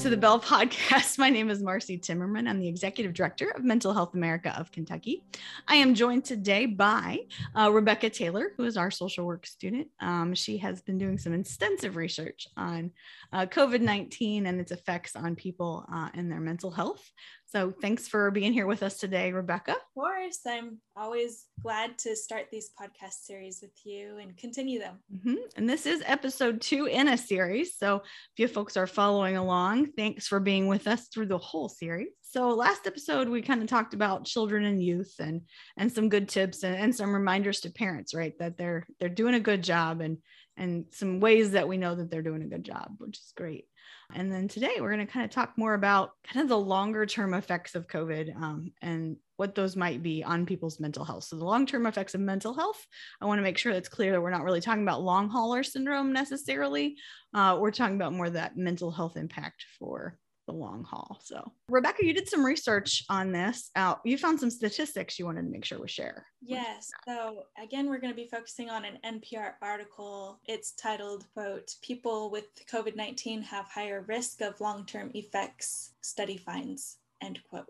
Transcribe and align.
to 0.00 0.08
the 0.08 0.16
Bell 0.16 0.40
Podcast. 0.40 1.18
My 1.18 1.28
name 1.28 1.50
is 1.50 1.62
Marcy 1.62 1.98
Timmerman. 1.98 2.48
I'm 2.48 2.58
the 2.58 2.68
Executive 2.68 3.12
Director 3.12 3.50
of 3.50 3.64
Mental 3.64 3.92
Health 3.92 4.14
America 4.14 4.58
of 4.58 4.72
Kentucky. 4.72 5.22
I 5.68 5.74
am 5.74 5.94
joined 5.94 6.24
today 6.24 6.64
by 6.64 7.18
uh, 7.54 7.70
Rebecca 7.70 8.08
Taylor, 8.08 8.52
who 8.56 8.64
is 8.64 8.78
our 8.78 8.90
social 8.90 9.26
work 9.26 9.44
student. 9.44 9.88
Um, 10.00 10.34
she 10.34 10.56
has 10.56 10.80
been 10.80 10.96
doing 10.96 11.18
some 11.18 11.34
extensive 11.34 11.96
research 11.96 12.48
on 12.56 12.92
uh, 13.34 13.44
COVID 13.44 13.82
19 13.82 14.46
and 14.46 14.58
its 14.58 14.72
effects 14.72 15.16
on 15.16 15.36
people 15.36 15.84
uh, 15.92 16.08
and 16.14 16.32
their 16.32 16.40
mental 16.40 16.70
health. 16.70 17.06
So 17.50 17.72
thanks 17.72 18.06
for 18.06 18.30
being 18.30 18.52
here 18.52 18.68
with 18.68 18.84
us 18.84 18.96
today, 18.96 19.32
Rebecca. 19.32 19.72
Of 19.72 19.78
course. 19.92 20.38
I'm 20.46 20.78
always 20.96 21.46
glad 21.64 21.98
to 21.98 22.14
start 22.14 22.46
these 22.52 22.70
podcast 22.80 23.24
series 23.24 23.58
with 23.60 23.72
you 23.84 24.18
and 24.18 24.36
continue 24.36 24.78
them. 24.78 25.00
Mm-hmm. 25.12 25.34
And 25.56 25.68
this 25.68 25.84
is 25.84 26.00
episode 26.06 26.60
two 26.60 26.86
in 26.86 27.08
a 27.08 27.18
series. 27.18 27.76
So 27.76 27.96
if 27.96 28.38
you 28.38 28.46
folks 28.46 28.76
are 28.76 28.86
following 28.86 29.36
along, 29.36 29.86
thanks 29.96 30.28
for 30.28 30.38
being 30.38 30.68
with 30.68 30.86
us 30.86 31.08
through 31.08 31.26
the 31.26 31.38
whole 31.38 31.68
series. 31.68 32.10
So 32.22 32.50
last 32.50 32.86
episode, 32.86 33.28
we 33.28 33.42
kind 33.42 33.60
of 33.60 33.68
talked 33.68 33.94
about 33.94 34.26
children 34.26 34.64
and 34.64 34.80
youth 34.80 35.16
and 35.18 35.40
and 35.76 35.90
some 35.90 36.08
good 36.08 36.28
tips 36.28 36.62
and, 36.62 36.76
and 36.76 36.94
some 36.94 37.12
reminders 37.12 37.62
to 37.62 37.72
parents, 37.72 38.14
right? 38.14 38.38
That 38.38 38.58
they're 38.58 38.86
they're 39.00 39.08
doing 39.08 39.34
a 39.34 39.40
good 39.40 39.64
job 39.64 40.00
and 40.00 40.18
and 40.60 40.84
some 40.90 41.20
ways 41.20 41.52
that 41.52 41.66
we 41.66 41.78
know 41.78 41.94
that 41.94 42.10
they're 42.10 42.22
doing 42.22 42.42
a 42.42 42.46
good 42.46 42.64
job, 42.64 42.94
which 42.98 43.16
is 43.16 43.32
great. 43.34 43.64
And 44.12 44.30
then 44.30 44.46
today 44.46 44.74
we're 44.78 44.92
going 44.92 45.06
to 45.06 45.12
kind 45.12 45.24
of 45.24 45.30
talk 45.30 45.54
more 45.56 45.72
about 45.72 46.10
kind 46.22 46.42
of 46.42 46.48
the 46.48 46.58
longer 46.58 47.06
term 47.06 47.32
effects 47.32 47.74
of 47.74 47.86
COVID 47.86 48.36
um, 48.36 48.72
and 48.82 49.16
what 49.36 49.54
those 49.54 49.74
might 49.74 50.02
be 50.02 50.22
on 50.22 50.44
people's 50.44 50.78
mental 50.78 51.04
health. 51.04 51.24
So, 51.24 51.36
the 51.36 51.44
long 51.46 51.64
term 51.64 51.86
effects 51.86 52.14
of 52.14 52.20
mental 52.20 52.52
health, 52.52 52.84
I 53.22 53.24
want 53.24 53.38
to 53.38 53.42
make 53.42 53.56
sure 53.56 53.72
that's 53.72 53.88
clear 53.88 54.12
that 54.12 54.20
we're 54.20 54.30
not 54.30 54.44
really 54.44 54.60
talking 54.60 54.82
about 54.82 55.02
long 55.02 55.30
hauler 55.30 55.62
syndrome 55.62 56.12
necessarily. 56.12 56.96
Uh, 57.32 57.56
we're 57.58 57.70
talking 57.70 57.96
about 57.96 58.12
more 58.12 58.28
that 58.28 58.56
mental 58.56 58.90
health 58.90 59.16
impact 59.16 59.64
for 59.78 60.18
the 60.50 60.56
long 60.56 60.84
haul. 60.84 61.18
So, 61.22 61.52
Rebecca, 61.68 62.04
you 62.04 62.12
did 62.12 62.28
some 62.28 62.44
research 62.44 63.04
on 63.08 63.32
this. 63.32 63.70
Uh, 63.76 63.94
you 64.04 64.18
found 64.18 64.40
some 64.40 64.50
statistics 64.50 65.18
you 65.18 65.24
wanted 65.24 65.42
to 65.42 65.48
make 65.48 65.64
sure 65.64 65.80
we 65.80 65.88
share. 65.88 66.26
Yes. 66.42 66.90
So, 67.06 67.44
again, 67.62 67.88
we're 67.88 68.00
going 68.00 68.12
to 68.12 68.16
be 68.16 68.28
focusing 68.28 68.70
on 68.70 68.84
an 68.84 68.98
NPR 69.04 69.52
article. 69.62 70.40
It's 70.46 70.72
titled, 70.72 71.26
quote, 71.34 71.74
People 71.82 72.30
with 72.30 72.46
COVID 72.70 72.96
19 72.96 73.42
have 73.42 73.66
higher 73.66 74.04
risk 74.08 74.40
of 74.40 74.60
long 74.60 74.84
term 74.86 75.10
effects, 75.14 75.92
study 76.00 76.36
finds, 76.36 76.98
end 77.22 77.40
quote. 77.48 77.66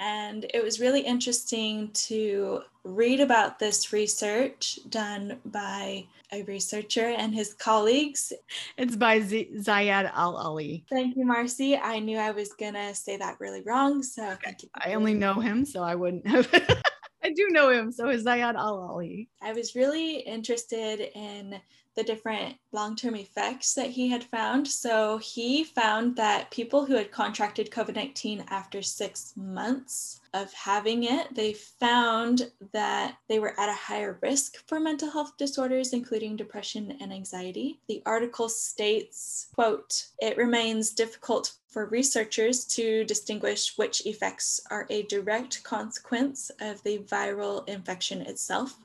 And 0.00 0.46
it 0.54 0.64
was 0.64 0.80
really 0.80 1.02
interesting 1.02 1.90
to 1.92 2.62
read 2.84 3.20
about 3.20 3.58
this 3.58 3.92
research 3.92 4.78
done 4.88 5.38
by 5.44 6.06
a 6.32 6.42
researcher 6.44 7.04
and 7.06 7.34
his 7.34 7.52
colleagues. 7.52 8.32
It's 8.78 8.96
by 8.96 9.20
Z- 9.20 9.50
Zayed 9.58 10.10
Al 10.14 10.36
Ali. 10.36 10.84
Thank 10.88 11.16
you, 11.16 11.26
Marcy. 11.26 11.76
I 11.76 11.98
knew 11.98 12.16
I 12.16 12.30
was 12.30 12.54
going 12.54 12.74
to 12.74 12.94
say 12.94 13.18
that 13.18 13.38
really 13.40 13.62
wrong. 13.62 14.02
So 14.02 14.36
I 14.74 14.94
only 14.94 15.12
know 15.12 15.34
him, 15.34 15.66
so 15.66 15.82
I 15.82 15.94
wouldn't 15.94 16.26
have. 16.26 16.48
I 17.22 17.30
do 17.32 17.48
know 17.50 17.68
him. 17.68 17.92
So 17.92 18.08
is 18.08 18.24
Ziyad 18.24 18.54
Al 18.54 18.80
Ali. 18.80 19.28
I 19.42 19.52
was 19.52 19.74
really 19.74 20.20
interested 20.20 21.10
in 21.14 21.60
the 22.00 22.14
different 22.14 22.56
long 22.72 22.96
term 22.96 23.14
effects 23.14 23.74
that 23.74 23.90
he 23.90 24.08
had 24.08 24.24
found. 24.24 24.66
So 24.66 25.18
he 25.18 25.64
found 25.64 26.16
that 26.16 26.50
people 26.50 26.86
who 26.86 26.94
had 26.94 27.12
contracted 27.12 27.70
COVID 27.70 27.94
19 27.94 28.46
after 28.48 28.80
six 28.80 29.34
months 29.36 30.20
of 30.32 30.50
having 30.54 31.04
it, 31.04 31.34
they 31.34 31.52
found 31.52 32.50
that 32.72 33.18
they 33.28 33.38
were 33.38 33.58
at 33.60 33.68
a 33.68 33.74
higher 33.74 34.18
risk 34.22 34.66
for 34.66 34.80
mental 34.80 35.10
health 35.10 35.36
disorders, 35.36 35.92
including 35.92 36.36
depression 36.36 36.96
and 37.02 37.12
anxiety. 37.12 37.80
The 37.86 38.02
article 38.06 38.48
states, 38.48 39.48
quote, 39.54 40.06
it 40.22 40.38
remains 40.38 40.94
difficult 40.94 41.52
for 41.68 41.84
researchers 41.84 42.64
to 42.76 43.04
distinguish 43.04 43.76
which 43.76 44.06
effects 44.06 44.58
are 44.70 44.86
a 44.88 45.02
direct 45.02 45.62
consequence 45.64 46.50
of 46.62 46.82
the 46.82 47.00
viral 47.00 47.68
infection 47.68 48.22
itself 48.22 48.78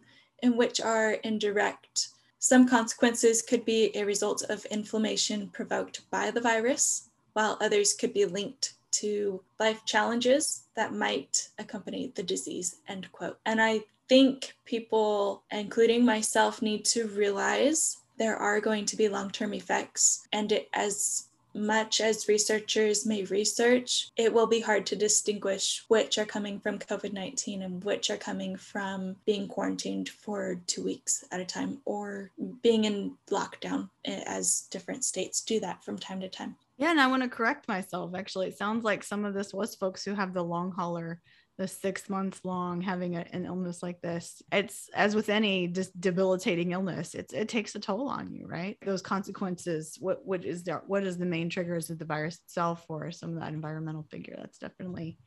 and 0.43 0.57
which 0.57 0.81
are 0.81 1.13
indirect 1.23 2.09
some 2.45 2.67
consequences 2.67 3.41
could 3.41 3.65
be 3.65 3.89
a 3.95 4.05
result 4.05 4.43
of 4.49 4.65
inflammation 4.65 5.49
provoked 5.49 6.07
by 6.11 6.29
the 6.29 6.39
virus, 6.39 7.09
while 7.33 7.57
others 7.59 7.91
could 7.91 8.13
be 8.13 8.25
linked 8.25 8.73
to 8.91 9.41
life 9.59 9.83
challenges 9.85 10.65
that 10.75 10.93
might 10.93 11.49
accompany 11.57 12.11
the 12.13 12.21
disease, 12.21 12.81
end 12.87 13.11
quote. 13.11 13.39
And 13.47 13.59
I 13.59 13.81
think 14.07 14.53
people, 14.63 15.41
including 15.49 16.05
myself, 16.05 16.61
need 16.61 16.85
to 16.85 17.07
realize 17.07 17.97
there 18.19 18.37
are 18.37 18.61
going 18.61 18.85
to 18.85 18.95
be 18.95 19.09
long 19.09 19.31
term 19.31 19.51
effects. 19.55 20.27
And 20.31 20.51
it, 20.51 20.69
as 20.71 21.29
much 21.55 22.01
as 22.01 22.27
researchers 22.27 23.05
may 23.05 23.23
research, 23.23 24.09
it 24.17 24.31
will 24.33 24.47
be 24.47 24.59
hard 24.59 24.85
to 24.87 24.95
distinguish 24.95 25.83
which 25.87 26.17
are 26.17 26.25
coming 26.25 26.59
from 26.59 26.77
COVID 26.77 27.13
19 27.13 27.63
and 27.63 27.83
which 27.83 28.09
are 28.09 28.17
coming 28.17 28.57
from 28.57 29.15
being 29.25 29.47
quarantined 29.47 30.09
for 30.09 30.61
two 30.67 30.83
weeks 30.83 31.23
at 31.31 31.39
a 31.39 31.45
time 31.45 31.81
or 31.85 32.29
being 32.61 32.85
in 32.85 33.15
lockdown, 33.31 33.89
eh, 34.03 34.23
as 34.27 34.67
different 34.69 35.05
states 35.05 35.41
do 35.41 35.59
that 35.61 35.83
from 35.83 35.97
time 35.97 36.19
to 36.19 36.29
time. 36.29 36.55
Yeah, 36.77 36.91
and 36.91 36.99
I 36.99 37.07
want 37.07 37.23
to 37.23 37.29
correct 37.29 37.69
myself. 37.69 38.13
Actually, 38.13 38.49
it 38.49 38.57
sounds 38.57 38.83
like 38.83 39.03
some 39.03 39.23
of 39.23 39.33
this 39.33 39.53
was 39.53 39.75
folks 39.75 40.03
who 40.03 40.13
have 40.13 40.33
the 40.33 40.43
long 40.43 40.71
hauler 40.71 41.21
the 41.57 41.67
six 41.67 42.09
months 42.09 42.41
long 42.43 42.81
having 42.81 43.15
a, 43.15 43.25
an 43.31 43.45
illness 43.45 43.81
like 43.81 44.01
this 44.01 44.41
it's 44.51 44.89
as 44.93 45.15
with 45.15 45.29
any 45.29 45.67
just 45.67 45.99
debilitating 45.99 46.71
illness 46.71 47.15
it's 47.15 47.33
it 47.33 47.47
takes 47.47 47.75
a 47.75 47.79
toll 47.79 48.09
on 48.09 48.33
you 48.33 48.45
right? 48.47 48.77
Those 48.85 49.01
consequences 49.01 49.97
what 49.99 50.25
what 50.25 50.43
is 50.45 50.63
there 50.63 50.83
what 50.87 51.05
is 51.05 51.17
the 51.17 51.25
main 51.25 51.49
triggers 51.49 51.89
of 51.89 51.99
the 51.99 52.05
virus 52.05 52.39
itself 52.45 52.85
or 52.89 53.11
some 53.11 53.33
of 53.33 53.39
that 53.39 53.53
environmental 53.53 54.05
figure? 54.11 54.35
That's 54.37 54.57
definitely 54.57 55.17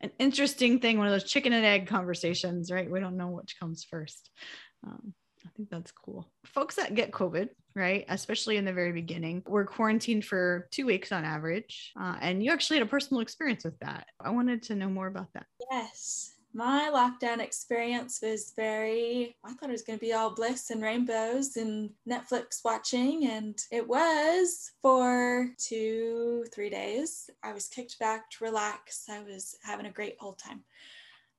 an 0.00 0.10
interesting 0.18 0.80
thing 0.80 0.98
one 0.98 1.06
of 1.06 1.12
those 1.12 1.30
chicken 1.30 1.52
and 1.52 1.64
egg 1.64 1.86
conversations 1.86 2.70
right? 2.70 2.90
We 2.90 3.00
don't 3.00 3.16
know 3.16 3.28
which 3.28 3.56
comes 3.58 3.84
first. 3.88 4.30
Um, 4.86 5.14
I 5.44 5.50
think 5.56 5.70
that's 5.70 5.92
cool. 5.92 6.28
Folks 6.44 6.76
that 6.76 6.94
get 6.94 7.10
COVID, 7.10 7.48
right, 7.74 8.04
especially 8.08 8.56
in 8.56 8.64
the 8.64 8.72
very 8.72 8.92
beginning, 8.92 9.42
were 9.46 9.64
quarantined 9.64 10.24
for 10.24 10.68
two 10.70 10.86
weeks 10.86 11.12
on 11.12 11.24
average. 11.24 11.92
Uh, 12.00 12.16
and 12.20 12.42
you 12.42 12.52
actually 12.52 12.78
had 12.78 12.86
a 12.86 12.90
personal 12.90 13.20
experience 13.20 13.64
with 13.64 13.78
that. 13.80 14.06
I 14.20 14.30
wanted 14.30 14.62
to 14.64 14.74
know 14.74 14.88
more 14.88 15.06
about 15.06 15.32
that. 15.34 15.46
Yes. 15.70 16.32
My 16.54 16.90
lockdown 16.92 17.40
experience 17.40 18.20
was 18.22 18.52
very, 18.56 19.36
I 19.44 19.52
thought 19.52 19.68
it 19.68 19.72
was 19.72 19.82
going 19.82 19.98
to 19.98 20.04
be 20.04 20.14
all 20.14 20.34
bliss 20.34 20.70
and 20.70 20.82
rainbows 20.82 21.56
and 21.56 21.90
Netflix 22.08 22.64
watching. 22.64 23.26
And 23.26 23.56
it 23.70 23.86
was 23.86 24.72
for 24.80 25.50
two, 25.58 26.46
three 26.52 26.70
days. 26.70 27.28
I 27.42 27.52
was 27.52 27.68
kicked 27.68 27.98
back 27.98 28.30
to 28.30 28.44
relax. 28.44 29.04
I 29.10 29.22
was 29.22 29.56
having 29.62 29.86
a 29.86 29.92
great 29.92 30.16
old 30.20 30.38
time. 30.38 30.64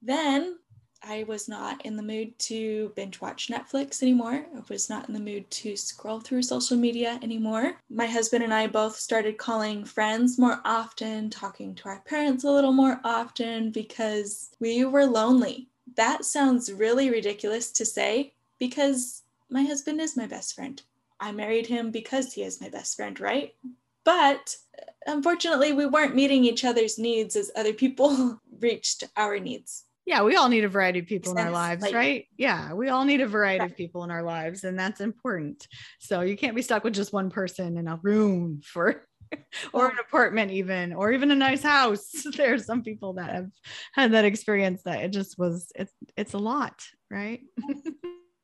Then 0.02 0.58
I 1.02 1.24
was 1.24 1.48
not 1.48 1.86
in 1.86 1.96
the 1.96 2.04
mood 2.04 2.38
to 2.40 2.92
binge 2.96 3.22
watch 3.22 3.48
Netflix 3.48 4.04
anymore. 4.04 4.46
I 4.54 4.62
was 4.70 4.90
not 4.90 5.08
in 5.08 5.14
the 5.14 5.20
mood 5.20 5.50
to 5.52 5.78
scroll 5.78 6.20
through 6.20 6.44
social 6.44 6.76
media 6.76 7.18
anymore. 7.22 7.78
My 7.90 8.06
husband 8.06 8.44
and 8.44 8.54
I 8.54 8.68
both 8.68 8.98
started 8.98 9.38
calling 9.38 9.86
friends 9.86 10.38
more 10.38 10.62
often, 10.66 11.30
talking 11.30 11.74
to 11.76 11.90
our 11.90 12.02
parents 12.02 12.44
a 12.44 12.52
little 12.52 12.74
more 12.74 13.00
often 13.04 13.72
because 13.72 14.50
we 14.60 14.84
were 14.84 15.06
lonely. 15.06 15.70
That 15.96 16.26
sounds 16.26 16.72
really 16.72 17.10
ridiculous 17.10 17.72
to 17.72 17.86
say 17.86 18.34
because 18.60 19.24
my 19.50 19.64
husband 19.64 20.02
is 20.02 20.18
my 20.18 20.28
best 20.28 20.54
friend. 20.54 20.82
I 21.20 21.32
married 21.32 21.68
him 21.68 21.92
because 21.92 22.34
he 22.34 22.44
is 22.44 22.62
my 22.62 22.70
best 22.70 22.98
friend, 22.98 23.20
right? 23.20 23.56
But 24.04 24.58
uh, 24.78 24.92
unfortunately, 25.08 25.72
we 25.74 25.86
weren't 25.86 26.16
meeting 26.16 26.44
each 26.44 26.66
other's 26.66 27.00
needs 27.00 27.36
as 27.36 27.52
other 27.56 27.74
people 27.74 28.42
reached 28.60 29.06
our 29.16 29.40
needs 29.40 29.86
yeah 30.06 30.24
we 30.24 30.36
all 30.36 30.50
need 30.50 30.64
a 30.64 30.70
variety 30.70 31.00
of 31.00 31.06
people 31.06 31.32
in 31.32 31.38
our 31.38 31.52
lives 31.52 31.82
like, 31.82 31.94
right 31.94 32.26
yeah 32.38 32.74
we 32.74 32.90
all 32.90 33.06
need 33.06 33.22
a 33.22 33.28
variety 33.28 33.60
right. 33.60 33.72
of 33.72 33.78
people 33.78 34.04
in 34.04 34.12
our 34.12 34.24
lives 34.24 34.64
and 34.64 34.78
that's 34.78 35.02
important 35.02 35.68
so 36.00 36.22
you 36.22 36.38
can't 36.38 36.56
be 36.56 36.62
stuck 36.62 36.84
with 36.84 36.94
just 36.94 37.14
one 37.14 37.30
person 37.30 37.78
in 37.78 37.88
a 37.88 38.00
room 38.02 38.62
for 38.64 39.06
or 39.74 39.90
an 39.90 39.98
apartment 40.00 40.52
even 40.52 40.94
or 40.94 41.12
even 41.12 41.30
a 41.32 41.36
nice 41.36 41.62
house 41.62 42.10
there's 42.38 42.66
some 42.66 42.82
people 42.82 43.14
that 43.14 43.30
have 43.30 43.50
had 43.94 44.12
that 44.12 44.26
experience 44.26 44.82
that 44.84 45.04
it 45.04 45.12
just 45.12 45.38
was 45.38 45.72
it's 45.76 45.94
it's 46.18 46.34
a 46.34 46.40
lot 46.40 46.82
right 47.12 47.42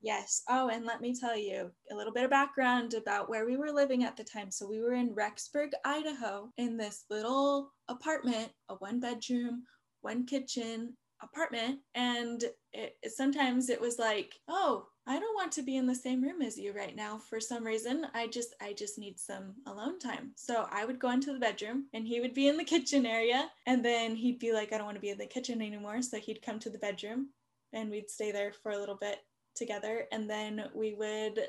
Yes. 0.06 0.44
Oh, 0.48 0.69
and 0.69 0.86
let 0.86 1.01
me 1.01 1.16
tell 1.19 1.36
you 1.36 1.72
a 1.92 1.96
little 1.96 2.13
bit 2.13 2.25
of 2.25 2.30
background 2.30 2.94
about 2.94 3.28
where 3.28 3.44
we 3.44 3.58
were 3.58 3.72
living 3.72 4.04
at 4.04 4.16
the 4.16 4.24
time. 4.24 4.51
So 4.51 4.68
we 4.68 4.80
were 4.80 4.94
in 4.94 5.16
Rexburg, 5.16 5.72
Idaho, 5.84 6.51
in 6.58 6.78
this 6.78 7.06
little 7.10 7.72
apartment, 7.88 8.51
a 8.69 8.75
one 8.75 9.00
bedroom, 9.00 9.63
one 10.01 10.28
kitchen, 10.28 10.96
apartment 11.21 11.79
and 11.95 12.44
it, 12.73 12.97
sometimes 13.07 13.69
it 13.69 13.79
was 13.79 13.97
like 13.97 14.35
oh 14.47 14.85
i 15.07 15.19
don't 15.19 15.35
want 15.35 15.51
to 15.51 15.63
be 15.63 15.77
in 15.77 15.88
the 15.88 15.95
same 15.95 16.21
room 16.21 16.41
as 16.41 16.57
you 16.57 16.73
right 16.73 16.95
now 16.95 17.17
for 17.17 17.39
some 17.39 17.65
reason 17.65 18.06
i 18.13 18.27
just 18.27 18.53
i 18.62 18.73
just 18.73 19.00
need 19.00 19.19
some 19.19 19.53
alone 19.67 19.97
time 19.97 20.31
so 20.35 20.67
i 20.71 20.85
would 20.85 21.00
go 21.00 21.12
into 21.12 21.31
the 21.31 21.39
bedroom 21.39 21.85
and 21.94 22.07
he 22.07 22.19
would 22.19 22.33
be 22.33 22.47
in 22.47 22.57
the 22.57 22.63
kitchen 22.75 23.06
area 23.06 23.50
and 23.65 23.83
then 23.83 24.15
he'd 24.15 24.39
be 24.39 24.51
like 24.51 24.73
i 24.73 24.77
don't 24.77 24.85
want 24.85 24.97
to 24.97 25.01
be 25.01 25.09
in 25.09 25.17
the 25.17 25.25
kitchen 25.25 25.62
anymore 25.62 26.01
so 26.01 26.17
he'd 26.17 26.41
come 26.41 26.59
to 26.59 26.69
the 26.69 26.79
bedroom 26.79 27.29
and 27.73 27.89
we'd 27.89 28.09
stay 28.09 28.31
there 28.31 28.51
for 28.51 28.71
a 28.71 28.77
little 28.77 28.97
bit 29.00 29.19
together 29.56 30.06
and 30.12 30.29
then 30.29 30.65
we 30.73 30.94
would 30.94 31.39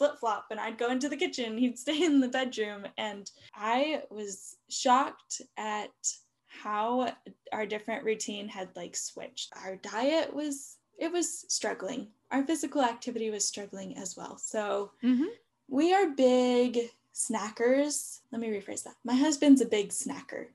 flip 0.00 0.18
flop 0.18 0.46
and 0.50 0.58
I'd 0.58 0.78
go 0.78 0.90
into 0.90 1.10
the 1.10 1.16
kitchen. 1.16 1.58
He'd 1.58 1.78
stay 1.78 2.02
in 2.04 2.20
the 2.20 2.28
bedroom. 2.28 2.86
And 2.96 3.30
I 3.54 4.02
was 4.10 4.56
shocked 4.70 5.42
at 5.58 5.90
how 6.50 7.12
our 7.52 7.66
different 7.66 8.04
routine 8.04 8.48
had 8.48 8.68
like 8.76 8.96
switched. 8.96 9.52
Our 9.64 9.76
diet 9.76 10.34
was, 10.34 10.76
it 10.98 11.12
was 11.12 11.44
struggling. 11.48 12.08
Our 12.30 12.44
physical 12.44 12.82
activity 12.82 13.30
was 13.30 13.46
struggling 13.46 13.96
as 13.96 14.16
well. 14.16 14.36
So 14.36 14.92
mm-hmm. 15.02 15.24
we 15.68 15.94
are 15.94 16.10
big 16.10 16.78
snackers. 17.14 18.20
Let 18.32 18.40
me 18.40 18.48
rephrase 18.48 18.84
that. 18.84 18.96
My 19.04 19.14
husband's 19.14 19.60
a 19.60 19.66
big 19.66 19.90
snacker. 19.90 20.46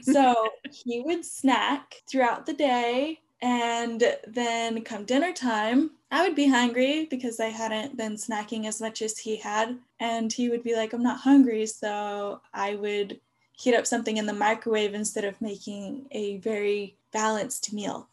So 0.00 0.48
he 0.70 1.02
would 1.02 1.24
snack 1.24 2.02
throughout 2.08 2.46
the 2.46 2.54
day 2.54 3.20
and 3.42 4.04
then 4.28 4.82
come 4.84 5.04
dinner 5.04 5.32
time, 5.32 5.90
I 6.12 6.22
would 6.22 6.36
be 6.36 6.48
hungry 6.48 7.06
because 7.10 7.40
I 7.40 7.46
hadn't 7.46 7.96
been 7.96 8.14
snacking 8.14 8.66
as 8.66 8.80
much 8.80 9.02
as 9.02 9.18
he 9.18 9.36
had. 9.36 9.78
And 9.98 10.32
he 10.32 10.48
would 10.48 10.62
be 10.62 10.76
like, 10.76 10.92
I'm 10.92 11.02
not 11.02 11.20
hungry. 11.20 11.66
So 11.66 12.40
I 12.54 12.76
would 12.76 13.20
heat 13.52 13.74
up 13.74 13.86
something 13.86 14.16
in 14.16 14.26
the 14.26 14.32
microwave 14.32 14.94
instead 14.94 15.24
of 15.24 15.40
making 15.40 16.06
a 16.10 16.38
very 16.38 16.96
balanced 17.12 17.72
meal. 17.72 18.08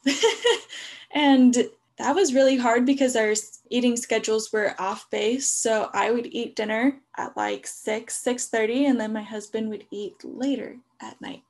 and 1.12 1.70
that 1.98 2.16
was 2.16 2.34
really 2.34 2.58
hard 2.58 2.86
because 2.86 3.16
our 3.16 3.34
eating 3.70 3.98
schedules 3.98 4.54
were 4.54 4.76
off 4.80 5.10
base. 5.10 5.50
So 5.50 5.90
I 5.94 6.12
would 6.12 6.28
eat 6.28 6.56
dinner 6.56 7.00
at 7.18 7.36
like 7.36 7.68
6, 7.68 8.24
6:30 8.24 8.90
and 8.90 9.00
then 9.00 9.14
my 9.14 9.22
husband 9.22 9.70
would 9.70 9.86
eat 9.92 10.16
later 10.24 10.78
at 11.02 11.20
night. 11.22 11.44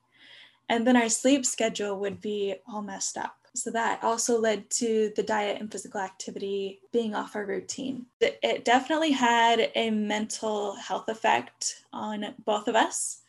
And 0.68 0.86
then 0.86 0.98
our 0.98 1.10
sleep 1.10 1.46
schedule 1.46 2.00
would 2.00 2.22
be 2.22 2.56
all 2.68 2.82
messed 2.82 3.18
up. 3.18 3.36
So 3.56 3.72
that 3.72 4.04
also 4.04 4.40
led 4.40 4.70
to 4.72 5.12
the 5.16 5.24
diet 5.24 5.60
and 5.60 5.72
physical 5.72 6.00
activity 6.00 6.80
being 6.92 7.16
off 7.16 7.36
our 7.36 7.46
routine. 7.46 8.06
It 8.22 8.64
definitely 8.64 9.12
had 9.12 9.72
a 9.76 9.90
mental 9.90 10.76
health 10.76 11.10
effect 11.10 11.84
on 11.92 12.36
both 12.46 12.68
of 12.68 12.76
us. 12.76 13.22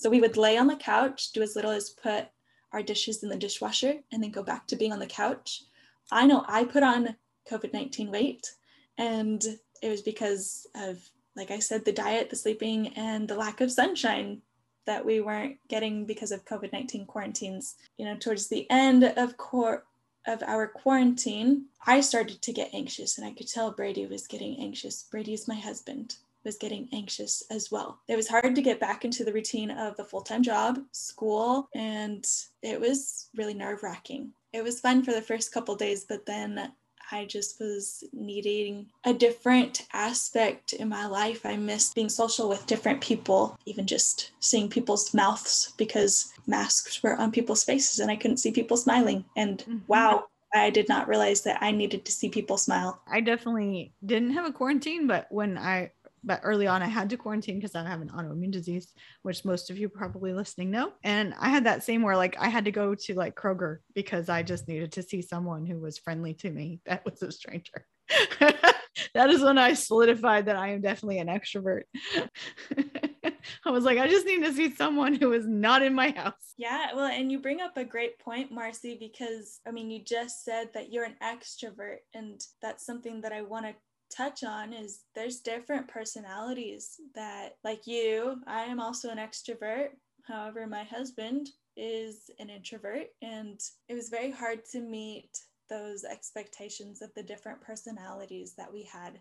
So 0.00 0.08
we 0.08 0.22
would 0.22 0.38
lay 0.38 0.56
on 0.56 0.66
the 0.66 0.76
couch, 0.76 1.30
do 1.32 1.42
as 1.42 1.54
little 1.54 1.70
as 1.70 1.90
put 1.90 2.28
our 2.72 2.82
dishes 2.82 3.22
in 3.22 3.28
the 3.28 3.36
dishwasher, 3.36 3.96
and 4.10 4.22
then 4.22 4.30
go 4.30 4.42
back 4.42 4.66
to 4.68 4.76
being 4.76 4.94
on 4.94 4.98
the 4.98 5.06
couch. 5.06 5.64
I 6.10 6.24
know 6.24 6.42
I 6.48 6.64
put 6.64 6.82
on 6.82 7.16
COVID 7.50 7.74
19 7.74 8.10
weight, 8.10 8.50
and 8.96 9.44
it 9.82 9.90
was 9.90 10.00
because 10.00 10.66
of, 10.74 11.06
like 11.36 11.50
I 11.50 11.58
said, 11.58 11.84
the 11.84 11.92
diet, 11.92 12.30
the 12.30 12.36
sleeping, 12.36 12.94
and 12.96 13.28
the 13.28 13.34
lack 13.34 13.60
of 13.60 13.70
sunshine 13.70 14.40
that 14.86 15.04
we 15.04 15.20
weren't 15.20 15.58
getting 15.68 16.06
because 16.06 16.32
of 16.32 16.46
COVID 16.46 16.72
19 16.72 17.04
quarantines. 17.04 17.76
You 17.98 18.06
know, 18.06 18.16
towards 18.16 18.48
the 18.48 18.66
end 18.70 19.04
of 19.04 19.36
core 19.36 19.84
of 20.26 20.42
our 20.44 20.66
quarantine, 20.66 21.66
I 21.86 22.00
started 22.00 22.40
to 22.40 22.54
get 22.54 22.72
anxious 22.72 23.18
and 23.18 23.26
I 23.26 23.32
could 23.32 23.48
tell 23.48 23.70
Brady 23.70 24.06
was 24.06 24.26
getting 24.26 24.58
anxious. 24.60 25.02
Brady 25.10 25.34
is 25.34 25.46
my 25.46 25.56
husband 25.56 26.16
was 26.44 26.56
getting 26.56 26.88
anxious 26.92 27.42
as 27.50 27.70
well. 27.70 28.00
It 28.08 28.16
was 28.16 28.28
hard 28.28 28.54
to 28.54 28.62
get 28.62 28.80
back 28.80 29.04
into 29.04 29.24
the 29.24 29.32
routine 29.32 29.70
of 29.70 29.96
the 29.96 30.04
full-time 30.04 30.42
job, 30.42 30.78
school, 30.92 31.68
and 31.74 32.26
it 32.62 32.80
was 32.80 33.28
really 33.36 33.54
nerve-wracking. 33.54 34.32
It 34.52 34.64
was 34.64 34.80
fun 34.80 35.02
for 35.02 35.12
the 35.12 35.22
first 35.22 35.52
couple 35.52 35.74
days, 35.76 36.04
but 36.08 36.26
then 36.26 36.72
I 37.12 37.24
just 37.24 37.60
was 37.60 38.04
needing 38.12 38.86
a 39.04 39.12
different 39.12 39.86
aspect 39.92 40.74
in 40.74 40.88
my 40.88 41.06
life. 41.06 41.44
I 41.44 41.56
missed 41.56 41.94
being 41.94 42.08
social 42.08 42.48
with 42.48 42.66
different 42.66 43.00
people, 43.00 43.58
even 43.66 43.86
just 43.86 44.30
seeing 44.40 44.68
people's 44.68 45.12
mouths 45.12 45.72
because 45.76 46.32
masks 46.46 47.02
were 47.02 47.16
on 47.16 47.32
people's 47.32 47.64
faces 47.64 47.98
and 47.98 48.10
I 48.10 48.16
couldn't 48.16 48.36
see 48.36 48.52
people 48.52 48.76
smiling. 48.76 49.24
And 49.36 49.58
mm-hmm. 49.58 49.78
wow, 49.88 50.26
I 50.54 50.70
did 50.70 50.88
not 50.88 51.08
realize 51.08 51.42
that 51.42 51.62
I 51.62 51.70
needed 51.70 52.04
to 52.04 52.12
see 52.12 52.28
people 52.28 52.56
smile. 52.56 53.00
I 53.10 53.20
definitely 53.20 53.92
didn't 54.04 54.32
have 54.32 54.46
a 54.46 54.52
quarantine, 54.52 55.06
but 55.06 55.26
when 55.30 55.58
I 55.58 55.92
but 56.24 56.40
early 56.42 56.66
on 56.66 56.82
I 56.82 56.88
had 56.88 57.10
to 57.10 57.16
quarantine 57.16 57.56
because 57.56 57.74
I 57.74 57.86
have 57.88 58.00
an 58.00 58.10
autoimmune 58.10 58.50
disease, 58.50 58.92
which 59.22 59.44
most 59.44 59.70
of 59.70 59.78
you 59.78 59.88
probably 59.88 60.32
listening 60.32 60.70
know. 60.70 60.92
And 61.02 61.34
I 61.38 61.48
had 61.48 61.64
that 61.64 61.82
same 61.82 62.02
where 62.02 62.16
like 62.16 62.36
I 62.38 62.48
had 62.48 62.64
to 62.66 62.72
go 62.72 62.94
to 62.94 63.14
like 63.14 63.34
Kroger 63.34 63.78
because 63.94 64.28
I 64.28 64.42
just 64.42 64.68
needed 64.68 64.92
to 64.92 65.02
see 65.02 65.22
someone 65.22 65.66
who 65.66 65.78
was 65.78 65.98
friendly 65.98 66.34
to 66.34 66.50
me 66.50 66.80
that 66.86 67.04
was 67.04 67.22
a 67.22 67.32
stranger. 67.32 67.86
that 69.14 69.30
is 69.30 69.42
when 69.42 69.58
I 69.58 69.74
solidified 69.74 70.46
that 70.46 70.56
I 70.56 70.68
am 70.68 70.80
definitely 70.80 71.18
an 71.18 71.28
extrovert. 71.28 71.82
I 73.64 73.70
was 73.70 73.84
like, 73.84 73.98
I 73.98 74.08
just 74.08 74.26
need 74.26 74.44
to 74.44 74.52
see 74.52 74.74
someone 74.74 75.14
who 75.14 75.32
is 75.32 75.46
not 75.46 75.82
in 75.82 75.94
my 75.94 76.10
house. 76.10 76.54
Yeah, 76.56 76.88
well, 76.94 77.06
and 77.06 77.30
you 77.30 77.38
bring 77.38 77.60
up 77.60 77.76
a 77.76 77.84
great 77.84 78.18
point, 78.18 78.50
Marcy, 78.50 78.96
because 78.98 79.60
I 79.66 79.70
mean, 79.70 79.90
you 79.90 80.02
just 80.02 80.44
said 80.44 80.70
that 80.74 80.92
you're 80.92 81.04
an 81.04 81.16
extrovert, 81.22 81.98
and 82.14 82.40
that's 82.60 82.84
something 82.84 83.20
that 83.22 83.32
I 83.32 83.42
want 83.42 83.66
to 83.66 83.74
touch 84.14 84.44
on 84.44 84.72
is 84.72 85.00
there's 85.14 85.40
different 85.40 85.86
personalities 85.88 87.00
that 87.14 87.56
like 87.64 87.86
you 87.86 88.36
i 88.46 88.62
am 88.62 88.80
also 88.80 89.08
an 89.08 89.18
extrovert 89.18 89.90
however 90.26 90.66
my 90.66 90.84
husband 90.84 91.50
is 91.76 92.30
an 92.38 92.50
introvert 92.50 93.06
and 93.22 93.60
it 93.88 93.94
was 93.94 94.08
very 94.08 94.30
hard 94.30 94.64
to 94.64 94.80
meet 94.80 95.30
those 95.68 96.04
expectations 96.04 97.00
of 97.00 97.14
the 97.14 97.22
different 97.22 97.60
personalities 97.60 98.54
that 98.56 98.72
we 98.72 98.82
had 98.82 99.20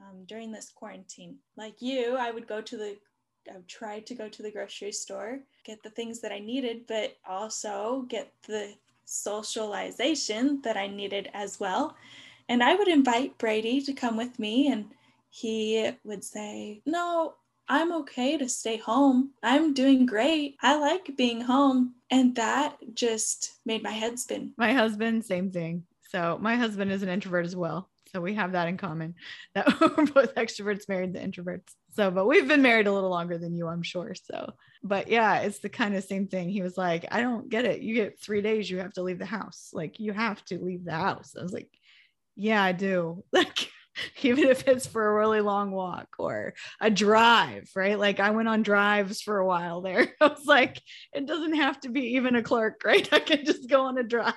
um, 0.00 0.24
during 0.26 0.52
this 0.52 0.70
quarantine 0.74 1.36
like 1.56 1.80
you 1.80 2.16
i 2.16 2.30
would 2.30 2.46
go 2.46 2.60
to 2.60 2.76
the 2.76 2.96
I 3.48 3.56
would 3.56 3.68
try 3.68 4.00
to 4.00 4.14
go 4.14 4.28
to 4.28 4.42
the 4.42 4.50
grocery 4.50 4.92
store, 4.92 5.40
get 5.64 5.82
the 5.82 5.90
things 5.90 6.20
that 6.20 6.32
I 6.32 6.38
needed, 6.38 6.86
but 6.86 7.16
also 7.26 8.04
get 8.08 8.32
the 8.46 8.74
socialization 9.04 10.60
that 10.62 10.76
I 10.76 10.86
needed 10.88 11.30
as 11.32 11.60
well. 11.60 11.96
And 12.48 12.62
I 12.62 12.74
would 12.74 12.88
invite 12.88 13.38
Brady 13.38 13.80
to 13.82 13.92
come 13.92 14.16
with 14.16 14.38
me, 14.38 14.68
and 14.68 14.86
he 15.30 15.90
would 16.04 16.24
say, 16.24 16.82
No, 16.86 17.34
I'm 17.68 17.92
okay 17.92 18.38
to 18.38 18.48
stay 18.48 18.76
home. 18.76 19.32
I'm 19.42 19.74
doing 19.74 20.06
great. 20.06 20.56
I 20.62 20.78
like 20.78 21.16
being 21.16 21.40
home. 21.40 21.94
And 22.10 22.36
that 22.36 22.76
just 22.94 23.54
made 23.64 23.82
my 23.82 23.90
head 23.90 24.18
spin. 24.18 24.52
My 24.56 24.72
husband, 24.72 25.24
same 25.24 25.50
thing. 25.50 25.84
So, 26.10 26.38
my 26.40 26.54
husband 26.54 26.92
is 26.92 27.02
an 27.02 27.08
introvert 27.08 27.44
as 27.44 27.56
well. 27.56 27.90
So, 28.12 28.20
we 28.20 28.34
have 28.34 28.52
that 28.52 28.68
in 28.68 28.76
common 28.76 29.14
that 29.54 29.80
we're 29.80 30.06
both 30.06 30.34
extroverts 30.36 30.88
married 30.88 31.14
to 31.14 31.20
introverts. 31.20 31.72
So, 31.94 32.10
but 32.10 32.26
we've 32.26 32.46
been 32.46 32.62
married 32.62 32.86
a 32.86 32.92
little 32.92 33.10
longer 33.10 33.38
than 33.38 33.56
you, 33.56 33.66
I'm 33.66 33.82
sure. 33.82 34.14
So, 34.14 34.52
but 34.82 35.08
yeah, 35.08 35.40
it's 35.40 35.60
the 35.60 35.70
kind 35.70 35.96
of 35.96 36.04
same 36.04 36.28
thing. 36.28 36.50
He 36.50 36.62
was 36.62 36.76
like, 36.76 37.06
I 37.10 37.22
don't 37.22 37.48
get 37.48 37.64
it. 37.64 37.80
You 37.80 37.94
get 37.94 38.20
three 38.20 38.42
days, 38.42 38.70
you 38.70 38.78
have 38.78 38.92
to 38.92 39.02
leave 39.02 39.18
the 39.18 39.26
house. 39.26 39.70
Like, 39.72 39.98
you 39.98 40.12
have 40.12 40.44
to 40.46 40.62
leave 40.62 40.84
the 40.84 40.92
house. 40.92 41.34
I 41.38 41.42
was 41.42 41.54
like, 41.54 41.70
yeah, 42.36 42.62
I 42.62 42.72
do. 42.72 43.24
Like, 43.32 43.70
even 44.22 44.44
if 44.48 44.68
it's 44.68 44.86
for 44.86 45.06
a 45.06 45.14
really 45.14 45.40
long 45.40 45.70
walk 45.70 46.08
or 46.18 46.52
a 46.82 46.90
drive, 46.90 47.70
right? 47.74 47.98
Like, 47.98 48.20
I 48.20 48.30
went 48.30 48.46
on 48.48 48.62
drives 48.62 49.22
for 49.22 49.38
a 49.38 49.46
while 49.46 49.80
there. 49.80 50.06
I 50.20 50.26
was 50.26 50.44
like, 50.44 50.82
it 51.14 51.26
doesn't 51.26 51.54
have 51.54 51.80
to 51.80 51.88
be 51.88 52.16
even 52.16 52.36
a 52.36 52.42
clerk, 52.42 52.82
right? 52.84 53.08
I 53.12 53.20
can 53.20 53.44
just 53.46 53.70
go 53.70 53.82
on 53.86 53.96
a 53.96 54.02
drive. 54.02 54.34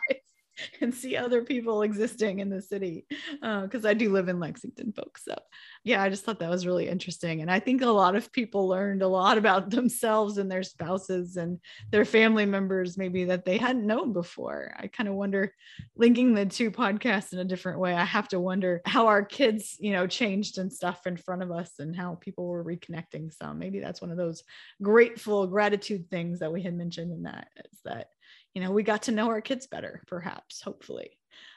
and 0.81 0.93
see 0.93 1.15
other 1.15 1.43
people 1.43 1.81
existing 1.81 2.39
in 2.39 2.49
the 2.49 2.61
city 2.61 3.05
because 3.41 3.85
uh, 3.85 3.89
I 3.89 3.93
do 3.93 4.11
live 4.11 4.29
in 4.29 4.39
Lexington, 4.39 4.93
folks. 4.93 5.25
So, 5.25 5.35
yeah, 5.83 6.01
I 6.01 6.09
just 6.09 6.23
thought 6.23 6.39
that 6.39 6.49
was 6.49 6.65
really 6.65 6.87
interesting. 6.87 7.41
And 7.41 7.51
I 7.51 7.59
think 7.59 7.81
a 7.81 7.87
lot 7.87 8.15
of 8.15 8.31
people 8.31 8.67
learned 8.67 9.01
a 9.01 9.07
lot 9.07 9.37
about 9.37 9.69
themselves 9.79 10.37
and 10.37 10.51
their 10.51 10.63
spouses 10.63 11.37
and 11.37 11.59
their 11.91 12.05
family 12.05 12.45
members, 12.45 12.97
maybe 12.97 13.25
that 13.25 13.45
they 13.45 13.57
hadn't 13.57 13.87
known 13.87 14.13
before. 14.13 14.73
I 14.77 14.87
kind 14.87 15.09
of 15.09 15.15
wonder, 15.15 15.53
linking 15.95 16.33
the 16.33 16.45
two 16.45 16.71
podcasts 16.71 17.33
in 17.33 17.39
a 17.39 17.45
different 17.45 17.79
way, 17.79 17.93
I 17.93 18.05
have 18.05 18.27
to 18.29 18.39
wonder 18.39 18.81
how 18.85 19.07
our 19.07 19.23
kids, 19.23 19.77
you 19.79 19.91
know, 19.91 20.07
changed 20.07 20.57
and 20.57 20.71
stuff 20.71 21.05
in 21.07 21.17
front 21.17 21.43
of 21.43 21.51
us 21.51 21.71
and 21.79 21.95
how 21.95 22.15
people 22.15 22.47
were 22.47 22.63
reconnecting 22.63 23.33
some. 23.33 23.59
Maybe 23.59 23.79
that's 23.79 24.01
one 24.01 24.11
of 24.11 24.17
those 24.17 24.43
grateful 24.81 25.47
gratitude 25.47 26.09
things 26.09 26.39
that 26.39 26.51
we 26.51 26.61
had 26.61 26.73
mentioned 26.73 27.11
in 27.11 27.23
that 27.23 27.47
is 27.71 27.79
that 27.85 28.09
you 28.53 28.61
know, 28.61 28.71
we 28.71 28.83
got 28.83 29.03
to 29.03 29.11
know 29.11 29.27
our 29.27 29.41
kids 29.41 29.67
better, 29.67 30.01
perhaps, 30.07 30.61
hopefully, 30.61 31.11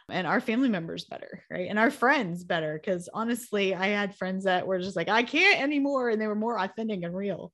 and 0.08 0.26
our 0.26 0.40
family 0.40 0.68
members 0.68 1.04
better, 1.04 1.44
right? 1.50 1.68
And 1.68 1.78
our 1.78 1.90
friends 1.90 2.44
better. 2.44 2.80
Cause 2.84 3.08
honestly, 3.12 3.74
I 3.74 3.88
had 3.88 4.14
friends 4.14 4.44
that 4.44 4.66
were 4.66 4.78
just 4.78 4.96
like, 4.96 5.08
I 5.08 5.22
can't 5.22 5.60
anymore. 5.60 6.10
And 6.10 6.20
they 6.20 6.26
were 6.26 6.34
more 6.34 6.58
authentic 6.58 7.02
and 7.02 7.16
real 7.16 7.52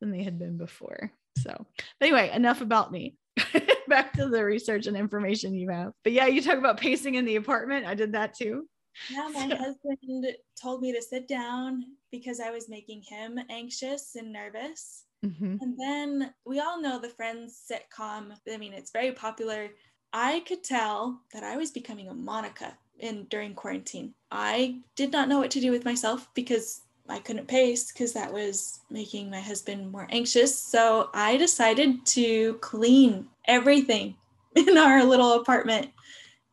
than 0.00 0.10
they 0.10 0.22
had 0.22 0.38
been 0.38 0.56
before. 0.56 1.12
So, 1.38 1.66
anyway, 2.00 2.30
enough 2.34 2.60
about 2.60 2.92
me. 2.92 3.16
Back 3.88 4.12
to 4.14 4.28
the 4.28 4.44
research 4.44 4.86
and 4.86 4.96
information 4.96 5.54
you 5.54 5.70
have. 5.70 5.92
But 6.04 6.12
yeah, 6.12 6.26
you 6.26 6.42
talk 6.42 6.58
about 6.58 6.80
pacing 6.80 7.14
in 7.14 7.24
the 7.24 7.36
apartment. 7.36 7.86
I 7.86 7.94
did 7.94 8.12
that 8.12 8.34
too. 8.34 8.68
Yeah, 9.08 9.28
my 9.32 9.48
so. 9.48 9.56
husband 9.56 10.26
told 10.60 10.82
me 10.82 10.92
to 10.92 11.02
sit 11.02 11.28
down 11.28 11.84
because 12.10 12.40
I 12.40 12.50
was 12.50 12.68
making 12.68 13.02
him 13.02 13.38
anxious 13.48 14.16
and 14.16 14.32
nervous. 14.32 15.04
Mm-hmm. 15.24 15.56
And 15.60 15.78
then 15.78 16.34
we 16.46 16.60
all 16.60 16.80
know 16.80 16.98
the 16.98 17.08
Friends 17.08 17.60
sitcom. 17.70 18.32
I 18.50 18.56
mean, 18.56 18.72
it's 18.72 18.90
very 18.90 19.12
popular. 19.12 19.70
I 20.12 20.40
could 20.40 20.64
tell 20.64 21.20
that 21.32 21.44
I 21.44 21.56
was 21.56 21.70
becoming 21.70 22.08
a 22.08 22.14
Monica 22.14 22.76
in 22.98 23.24
during 23.30 23.54
quarantine. 23.54 24.14
I 24.30 24.80
did 24.96 25.12
not 25.12 25.28
know 25.28 25.38
what 25.38 25.50
to 25.52 25.60
do 25.60 25.70
with 25.70 25.84
myself 25.84 26.28
because 26.34 26.82
I 27.08 27.18
couldn't 27.18 27.48
pace 27.48 27.92
because 27.92 28.12
that 28.12 28.32
was 28.32 28.80
making 28.90 29.30
my 29.30 29.40
husband 29.40 29.90
more 29.90 30.06
anxious. 30.10 30.58
So 30.58 31.10
I 31.12 31.36
decided 31.36 32.06
to 32.06 32.54
clean 32.54 33.26
everything 33.46 34.16
in 34.56 34.76
our 34.76 35.04
little 35.04 35.34
apartment 35.34 35.90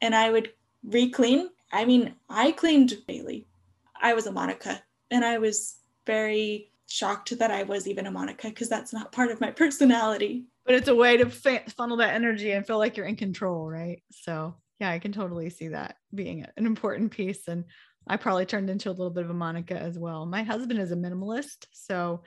and 0.01 0.15
I 0.15 0.29
would 0.29 0.51
re-clean. 0.83 1.49
I 1.71 1.85
mean, 1.85 2.13
I 2.29 2.51
cleaned 2.51 2.93
daily. 3.07 3.45
I 4.01 4.13
was 4.13 4.27
a 4.27 4.31
Monica 4.31 4.81
And 5.11 5.25
I 5.25 5.37
was 5.37 5.77
very 6.05 6.71
shocked 6.87 7.37
that 7.37 7.51
I 7.51 7.63
was 7.63 7.87
even 7.87 8.07
a 8.07 8.11
Monica 8.11 8.47
because 8.47 8.69
that's 8.69 8.93
not 8.93 9.11
part 9.11 9.29
of 9.29 9.41
my 9.41 9.51
personality. 9.51 10.45
But 10.65 10.75
it's 10.75 10.87
a 10.87 10.95
way 10.95 11.17
to 11.17 11.29
funnel 11.29 11.97
that 11.97 12.13
energy 12.13 12.51
and 12.51 12.65
feel 12.65 12.77
like 12.77 12.97
you're 12.97 13.05
in 13.05 13.15
control, 13.15 13.69
right? 13.69 14.01
So, 14.11 14.55
yeah, 14.79 14.89
I 14.89 14.99
can 14.99 15.11
totally 15.11 15.49
see 15.49 15.69
that 15.69 15.95
being 16.13 16.45
an 16.57 16.65
important 16.65 17.11
piece. 17.11 17.47
And 17.47 17.65
I 18.07 18.17
probably 18.17 18.45
turned 18.45 18.69
into 18.69 18.89
a 18.89 18.91
little 18.91 19.09
bit 19.09 19.23
of 19.23 19.29
a 19.29 19.33
Monica 19.33 19.77
as 19.77 19.97
well. 19.97 20.25
My 20.25 20.43
husband 20.43 20.79
is 20.79 20.91
a 20.91 20.95
minimalist. 20.95 21.67
So, 21.71 22.23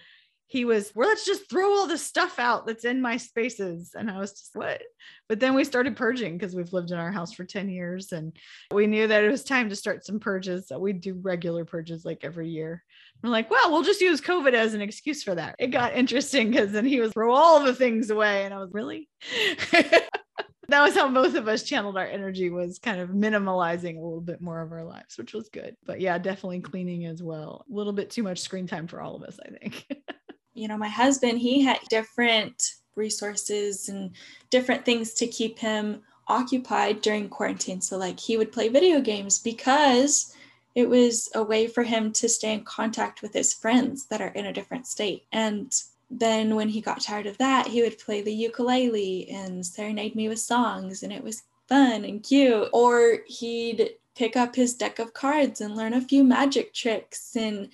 he 0.50 0.64
was, 0.64 0.90
well, 0.96 1.08
let's 1.08 1.24
just 1.24 1.48
throw 1.48 1.70
all 1.70 1.86
the 1.86 1.96
stuff 1.96 2.40
out 2.40 2.66
that's 2.66 2.84
in 2.84 3.00
my 3.00 3.18
spaces. 3.18 3.92
And 3.96 4.10
I 4.10 4.18
was 4.18 4.32
just, 4.32 4.50
what? 4.54 4.82
But 5.28 5.38
then 5.38 5.54
we 5.54 5.62
started 5.62 5.94
purging 5.94 6.36
because 6.36 6.56
we've 6.56 6.72
lived 6.72 6.90
in 6.90 6.98
our 6.98 7.12
house 7.12 7.32
for 7.32 7.44
10 7.44 7.68
years 7.68 8.10
and 8.10 8.36
we 8.72 8.88
knew 8.88 9.06
that 9.06 9.22
it 9.22 9.30
was 9.30 9.44
time 9.44 9.68
to 9.68 9.76
start 9.76 10.04
some 10.04 10.18
purges. 10.18 10.66
So 10.66 10.80
we 10.80 10.92
do 10.92 11.14
regular 11.22 11.64
purges 11.64 12.04
like 12.04 12.24
every 12.24 12.48
year. 12.48 12.82
We're 13.22 13.30
like, 13.30 13.48
well, 13.48 13.70
we'll 13.70 13.84
just 13.84 14.00
use 14.00 14.20
COVID 14.20 14.54
as 14.54 14.74
an 14.74 14.80
excuse 14.80 15.22
for 15.22 15.36
that. 15.36 15.54
It 15.60 15.68
got 15.68 15.94
interesting 15.94 16.50
because 16.50 16.72
then 16.72 16.84
he 16.84 16.98
was 16.98 17.12
throw 17.12 17.32
all 17.32 17.62
the 17.62 17.72
things 17.72 18.10
away. 18.10 18.44
And 18.44 18.52
I 18.52 18.58
was 18.58 18.70
really? 18.72 19.08
that 20.70 20.82
was 20.82 20.94
how 20.94 21.08
both 21.12 21.34
of 21.34 21.48
us 21.48 21.62
channeled 21.62 21.96
our 21.96 22.06
energy 22.06 22.50
was 22.50 22.78
kind 22.78 23.00
of 23.00 23.10
minimalizing 23.10 23.96
a 23.96 24.00
little 24.00 24.20
bit 24.20 24.40
more 24.40 24.60
of 24.60 24.72
our 24.72 24.84
lives 24.84 25.18
which 25.18 25.34
was 25.34 25.48
good 25.48 25.76
but 25.84 26.00
yeah 26.00 26.16
definitely 26.16 26.60
cleaning 26.60 27.06
as 27.06 27.22
well 27.22 27.64
a 27.68 27.74
little 27.74 27.92
bit 27.92 28.08
too 28.08 28.22
much 28.22 28.38
screen 28.38 28.68
time 28.68 28.86
for 28.86 29.00
all 29.00 29.16
of 29.16 29.22
us 29.22 29.38
i 29.44 29.50
think 29.50 29.84
you 30.54 30.68
know, 30.68 30.76
my 30.76 30.88
husband, 30.88 31.38
he 31.38 31.62
had 31.62 31.78
different 31.88 32.74
resources 32.96 33.88
and 33.88 34.10
different 34.50 34.84
things 34.84 35.14
to 35.14 35.26
keep 35.26 35.58
him 35.58 36.02
occupied 36.28 37.00
during 37.02 37.28
quarantine. 37.28 37.80
So, 37.80 37.96
like, 37.96 38.18
he 38.18 38.36
would 38.36 38.52
play 38.52 38.68
video 38.68 39.00
games 39.00 39.38
because 39.38 40.34
it 40.74 40.88
was 40.88 41.28
a 41.34 41.42
way 41.42 41.66
for 41.66 41.82
him 41.82 42.12
to 42.12 42.28
stay 42.28 42.52
in 42.52 42.64
contact 42.64 43.22
with 43.22 43.32
his 43.32 43.52
friends 43.52 44.06
that 44.06 44.20
are 44.20 44.28
in 44.28 44.46
a 44.46 44.52
different 44.52 44.86
state. 44.86 45.24
And 45.32 45.72
then 46.10 46.54
when 46.54 46.68
he 46.68 46.80
got 46.80 47.00
tired 47.00 47.26
of 47.26 47.38
that, 47.38 47.66
he 47.66 47.82
would 47.82 47.98
play 47.98 48.20
the 48.22 48.34
ukulele 48.34 49.28
and 49.30 49.64
serenade 49.64 50.14
me 50.14 50.28
with 50.28 50.40
songs, 50.40 51.02
and 51.02 51.12
it 51.12 51.22
was 51.22 51.42
fun 51.68 52.04
and 52.04 52.22
cute. 52.22 52.68
Or 52.72 53.20
he'd 53.26 53.90
pick 54.14 54.36
up 54.36 54.54
his 54.54 54.74
deck 54.74 54.98
of 54.98 55.14
cards 55.14 55.60
and 55.60 55.76
learn 55.76 55.94
a 55.94 56.00
few 56.00 56.22
magic 56.24 56.74
tricks 56.74 57.36
and 57.36 57.68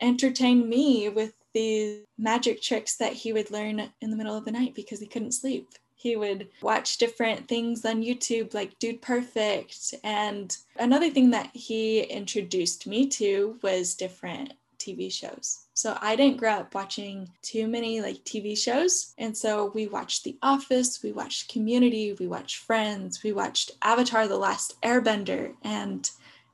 entertain 0.00 0.68
me 0.68 1.08
with 1.08 1.34
these 1.52 2.00
magic 2.18 2.62
tricks 2.62 2.96
that 2.96 3.12
he 3.12 3.32
would 3.32 3.50
learn 3.50 3.90
in 4.00 4.10
the 4.10 4.16
middle 4.16 4.36
of 4.36 4.44
the 4.44 4.52
night 4.52 4.74
because 4.74 5.00
he 5.00 5.06
couldn't 5.06 5.32
sleep. 5.32 5.68
He 5.94 6.16
would 6.16 6.48
watch 6.62 6.98
different 6.98 7.46
things 7.46 7.84
on 7.84 8.02
YouTube 8.02 8.54
like 8.54 8.78
Dude 8.80 9.00
Perfect. 9.00 9.94
And 10.02 10.56
another 10.78 11.10
thing 11.10 11.30
that 11.30 11.50
he 11.54 12.00
introduced 12.00 12.88
me 12.88 13.08
to 13.10 13.58
was 13.62 13.94
different 13.94 14.54
TV 14.82 15.12
shows. 15.12 15.66
So 15.74 15.96
I 16.00 16.16
didn't 16.16 16.38
grow 16.38 16.54
up 16.54 16.74
watching 16.74 17.30
too 17.42 17.68
many 17.68 18.00
like 18.00 18.24
TV 18.24 18.58
shows. 18.58 19.14
And 19.18 19.36
so 19.36 19.70
we 19.74 19.86
watched 19.86 20.24
The 20.24 20.36
Office, 20.42 21.02
we 21.02 21.12
watched 21.12 21.52
Community, 21.52 22.16
we 22.18 22.26
watched 22.26 22.58
Friends, 22.58 23.22
we 23.22 23.32
watched 23.32 23.70
Avatar 23.82 24.26
The 24.26 24.36
Last 24.36 24.80
Airbender. 24.82 25.54
And 25.62 26.10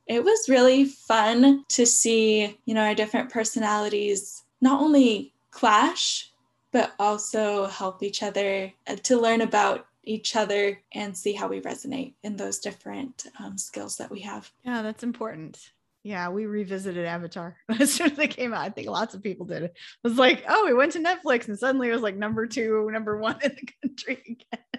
it 0.06 0.22
was 0.22 0.48
really 0.48 0.84
fun 0.84 1.64
to 1.68 1.86
see, 1.86 2.58
you 2.64 2.74
know, 2.74 2.82
our 2.82 2.94
different 2.94 3.30
personalities 3.30 4.44
not 4.60 4.80
only 4.80 5.32
clash, 5.50 6.30
but 6.72 6.92
also 6.98 7.66
help 7.66 8.02
each 8.02 8.22
other 8.22 8.72
uh, 8.86 8.96
to 8.96 9.20
learn 9.20 9.40
about 9.40 9.86
each 10.04 10.36
other 10.36 10.80
and 10.92 11.16
see 11.16 11.32
how 11.32 11.48
we 11.48 11.60
resonate 11.60 12.14
in 12.22 12.36
those 12.36 12.58
different 12.58 13.26
um, 13.38 13.58
skills 13.58 13.96
that 13.96 14.10
we 14.10 14.20
have. 14.20 14.50
Yeah, 14.64 14.82
that's 14.82 15.02
important. 15.02 15.72
Yeah, 16.02 16.28
we 16.30 16.46
revisited 16.46 17.04
Avatar 17.04 17.56
as 17.80 17.92
soon 17.92 18.12
as 18.12 18.18
it 18.18 18.36
came 18.36 18.54
out. 18.54 18.62
I 18.62 18.70
think 18.70 18.88
lots 18.88 19.14
of 19.14 19.22
people 19.22 19.46
did. 19.46 19.64
It 19.64 19.74
was 20.02 20.16
like, 20.16 20.44
oh, 20.48 20.64
we 20.66 20.74
went 20.74 20.92
to 20.92 21.00
Netflix 21.00 21.48
and 21.48 21.58
suddenly 21.58 21.88
it 21.88 21.92
was 21.92 22.02
like 22.02 22.16
number 22.16 22.46
two, 22.46 22.88
number 22.90 23.18
one 23.18 23.38
in 23.42 23.50
the 23.50 23.88
country 23.88 24.22
again. 24.52 24.77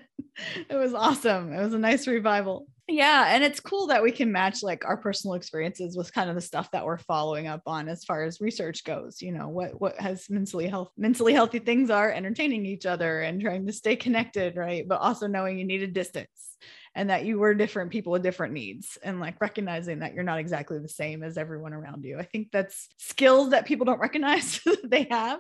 It 0.70 0.76
was 0.76 0.94
awesome. 0.94 1.54
It 1.54 1.62
was 1.62 1.74
a 1.74 1.80
nice 1.80 2.08
revival. 2.08 2.68
Yeah, 2.88 3.36
and 3.36 3.44
it's 3.44 3.60
cool 3.60 3.88
that 3.88 4.02
we 4.02 4.12
can 4.12 4.32
match 4.32 4.64
like 4.64 4.84
our 4.84 4.98
personal 4.98 5.36
experiences 5.36 5.96
with 5.96 6.12
kind 6.12 6.28
of 6.28 6.36
the 6.36 6.42
stuff 6.42 6.72
that 6.72 6.84
we're 6.84 6.98
following 6.98 7.46
up 7.46 7.62
on 7.68 7.88
as 7.88 8.04
far 8.04 8.24
as 8.24 8.42
research 8.42 8.84
goes. 8.84 9.22
You 9.22 9.32
know, 9.32 9.48
what 9.48 9.80
what 9.80 10.00
has 10.00 10.28
mentally 10.30 10.68
health 10.68 10.92
mentally 10.98 11.34
healthy 11.34 11.60
things 11.60 11.92
are 11.92 12.12
entertaining 12.12 12.66
each 12.66 12.88
other 12.88 13.22
and 13.22 13.40
trying 13.40 13.68
to 13.68 13.74
stay 13.74 13.96
connected, 13.96 14.56
right? 14.56 14.88
But 14.88 15.02
also 15.02 15.28
knowing 15.28 15.60
you 15.60 15.66
need 15.66 15.84
a 15.84 15.88
distance 15.88 16.58
and 16.96 17.10
that 17.10 17.26
you 17.26 17.40
were 17.40 17.54
different 17.54 17.92
people 17.92 18.12
with 18.12 18.24
different 18.24 18.54
needs 18.54 18.98
and 19.04 19.20
like 19.20 19.40
recognizing 19.42 20.00
that 20.00 20.14
you're 20.14 20.24
not 20.24 20.40
exactly 20.40 20.80
the 20.80 20.90
same 20.90 21.24
as 21.24 21.38
everyone 21.38 21.74
around 21.74 22.04
you. 22.04 22.20
I 22.20 22.24
think 22.24 22.50
that's 22.52 22.90
skills 22.98 23.52
that 23.52 23.66
people 23.66 23.86
don't 23.86 24.00
recognize 24.02 24.62
they 24.84 25.08
have 25.10 25.40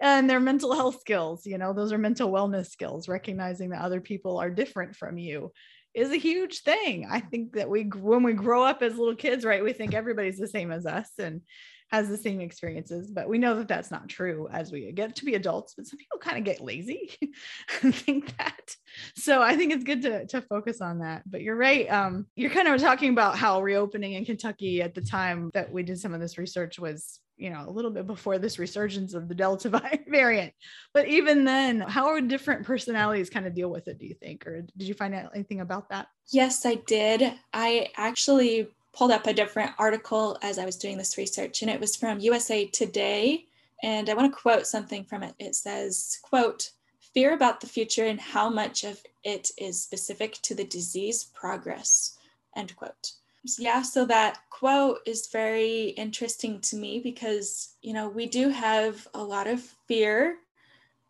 and 0.00 0.28
their 0.28 0.40
mental 0.40 0.74
health 0.74 1.00
skills, 1.00 1.46
you 1.46 1.58
know, 1.58 1.72
those 1.72 1.92
are 1.92 1.98
mental 1.98 2.30
wellness 2.30 2.70
skills, 2.70 3.08
recognizing 3.08 3.70
that 3.70 3.82
other 3.82 4.00
people 4.00 4.38
are 4.38 4.50
different 4.50 4.96
from 4.96 5.18
you 5.18 5.52
is 5.94 6.10
a 6.10 6.16
huge 6.16 6.60
thing. 6.62 7.06
I 7.08 7.20
think 7.20 7.54
that 7.54 7.70
we, 7.70 7.82
when 7.82 8.22
we 8.22 8.32
grow 8.32 8.64
up 8.64 8.82
as 8.82 8.98
little 8.98 9.14
kids, 9.14 9.44
right, 9.44 9.62
we 9.62 9.72
think 9.72 9.94
everybody's 9.94 10.38
the 10.38 10.48
same 10.48 10.72
as 10.72 10.86
us 10.86 11.10
and 11.18 11.42
has 11.88 12.08
the 12.08 12.16
same 12.16 12.40
experiences, 12.40 13.10
but 13.10 13.28
we 13.28 13.38
know 13.38 13.54
that 13.56 13.68
that's 13.68 13.90
not 13.90 14.08
true 14.08 14.48
as 14.50 14.72
we 14.72 14.90
get 14.92 15.14
to 15.16 15.24
be 15.24 15.34
adults. 15.34 15.74
But 15.76 15.86
some 15.86 15.98
people 15.98 16.18
kind 16.18 16.38
of 16.38 16.44
get 16.44 16.60
lazy 16.60 17.16
and 17.82 17.94
think 17.94 18.36
that. 18.38 18.74
So 19.16 19.42
I 19.42 19.56
think 19.56 19.72
it's 19.72 19.84
good 19.84 20.02
to, 20.02 20.26
to 20.26 20.42
focus 20.42 20.80
on 20.80 20.98
that. 21.00 21.22
But 21.26 21.42
you're 21.42 21.56
right. 21.56 21.90
Um, 21.90 22.26
you're 22.36 22.50
kind 22.50 22.68
of 22.68 22.80
talking 22.80 23.10
about 23.10 23.36
how 23.36 23.62
reopening 23.62 24.14
in 24.14 24.24
Kentucky 24.24 24.82
at 24.82 24.94
the 24.94 25.02
time 25.02 25.50
that 25.54 25.70
we 25.70 25.82
did 25.82 25.98
some 25.98 26.14
of 26.14 26.20
this 26.20 26.38
research 26.38 26.78
was 26.78 27.20
you 27.36 27.50
know, 27.50 27.64
a 27.66 27.70
little 27.70 27.90
bit 27.90 28.06
before 28.06 28.38
this 28.38 28.58
resurgence 28.58 29.14
of 29.14 29.28
the 29.28 29.34
Delta 29.34 29.68
variant. 30.08 30.52
But 30.92 31.08
even 31.08 31.44
then, 31.44 31.80
how 31.80 32.18
different 32.20 32.64
personalities 32.64 33.30
kind 33.30 33.46
of 33.46 33.54
deal 33.54 33.70
with 33.70 33.88
it, 33.88 33.98
do 33.98 34.06
you 34.06 34.14
think? 34.14 34.46
Or 34.46 34.62
did 34.76 34.88
you 34.88 34.94
find 34.94 35.14
out 35.14 35.32
anything 35.34 35.60
about 35.60 35.88
that? 35.90 36.06
Yes, 36.30 36.64
I 36.64 36.76
did. 36.76 37.34
I 37.52 37.88
actually 37.96 38.68
pulled 38.94 39.10
up 39.10 39.26
a 39.26 39.34
different 39.34 39.72
article 39.78 40.38
as 40.42 40.58
I 40.58 40.64
was 40.64 40.76
doing 40.76 40.98
this 40.98 41.18
research, 41.18 41.62
and 41.62 41.70
it 41.70 41.80
was 41.80 41.96
from 41.96 42.20
USA 42.20 42.66
Today. 42.66 43.46
And 43.82 44.08
I 44.08 44.14
want 44.14 44.32
to 44.32 44.40
quote 44.40 44.66
something 44.66 45.04
from 45.04 45.22
it. 45.22 45.34
It 45.38 45.54
says, 45.54 46.18
quote, 46.22 46.70
fear 47.12 47.34
about 47.34 47.60
the 47.60 47.66
future 47.66 48.06
and 48.06 48.20
how 48.20 48.48
much 48.48 48.84
of 48.84 49.00
it 49.24 49.50
is 49.58 49.82
specific 49.82 50.34
to 50.42 50.54
the 50.54 50.64
disease 50.64 51.24
progress, 51.24 52.16
end 52.56 52.74
quote 52.76 53.12
yeah, 53.58 53.82
so 53.82 54.06
that 54.06 54.38
quote 54.50 55.00
is 55.06 55.28
very 55.28 55.88
interesting 55.90 56.60
to 56.62 56.76
me 56.76 57.00
because, 57.00 57.74
you 57.82 57.92
know, 57.92 58.08
we 58.08 58.26
do 58.26 58.48
have 58.48 59.06
a 59.14 59.22
lot 59.22 59.46
of 59.46 59.60
fear, 59.86 60.38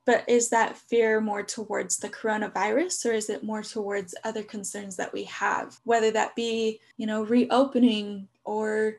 but 0.07 0.29
is 0.29 0.51
that 0.51 0.77
fear 0.77 1.21
more 1.21 1.43
towards 1.43 1.99
the 1.99 2.09
coronavirus 2.09 3.07
or 3.07 3.13
is 3.13 3.31
it 3.31 3.43
more 3.43 3.63
towards 3.63 4.15
other 4.25 4.43
concerns 4.43 4.97
that 4.97 5.13
we 5.13 5.25
have, 5.25 5.79
whether 5.85 6.11
that 6.11 6.37
be, 6.37 6.81
you 6.97 7.07
know, 7.07 7.23
reopening 7.25 8.29
or 8.45 8.97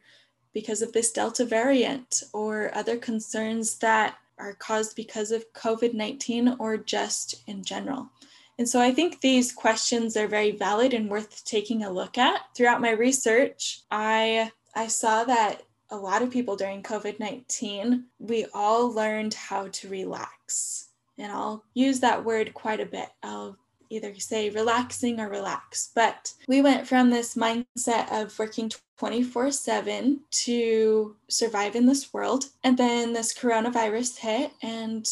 because 0.53 0.81
of 0.81 0.93
this 0.93 1.11
Delta 1.11 1.45
variant 1.45 2.23
or 2.33 2.71
other 2.75 2.97
concerns 2.97 3.77
that 3.79 4.15
are 4.37 4.53
caused 4.53 4.95
because 4.95 5.31
of 5.31 5.51
COVID 5.53 5.93
19 5.93 6.55
or 6.59 6.77
just 6.77 7.43
in 7.47 7.63
general? 7.63 8.09
And 8.57 8.67
so 8.67 8.79
I 8.79 8.93
think 8.93 9.19
these 9.19 9.51
questions 9.51 10.15
are 10.15 10.27
very 10.27 10.51
valid 10.51 10.93
and 10.93 11.09
worth 11.09 11.43
taking 11.43 11.83
a 11.83 11.91
look 11.91 12.17
at. 12.17 12.41
Throughout 12.55 12.81
my 12.81 12.91
research, 12.91 13.81
I 13.91 14.51
I 14.73 14.87
saw 14.87 15.23
that 15.25 15.63
a 15.89 15.97
lot 15.97 16.21
of 16.21 16.31
people 16.31 16.55
during 16.55 16.81
COVID-19, 16.81 18.03
we 18.19 18.45
all 18.53 18.91
learned 18.91 19.33
how 19.33 19.67
to 19.67 19.87
relax. 19.87 20.84
And 21.17 21.31
I'll 21.31 21.63
use 21.73 21.99
that 22.01 22.23
word 22.23 22.53
quite 22.53 22.79
a 22.79 22.85
bit. 22.85 23.09
I'll 23.23 23.57
either 23.89 24.15
say 24.19 24.49
relaxing 24.49 25.19
or 25.19 25.29
relax. 25.29 25.91
But 25.95 26.33
we 26.47 26.61
went 26.61 26.87
from 26.87 27.09
this 27.09 27.35
mindset 27.35 28.11
of 28.11 28.37
working 28.37 28.71
24 28.97 29.51
7 29.51 30.19
to 30.29 31.15
survive 31.29 31.75
in 31.75 31.85
this 31.85 32.13
world. 32.13 32.45
And 32.63 32.77
then 32.77 33.13
this 33.13 33.33
coronavirus 33.33 34.17
hit 34.17 34.51
and 34.61 35.07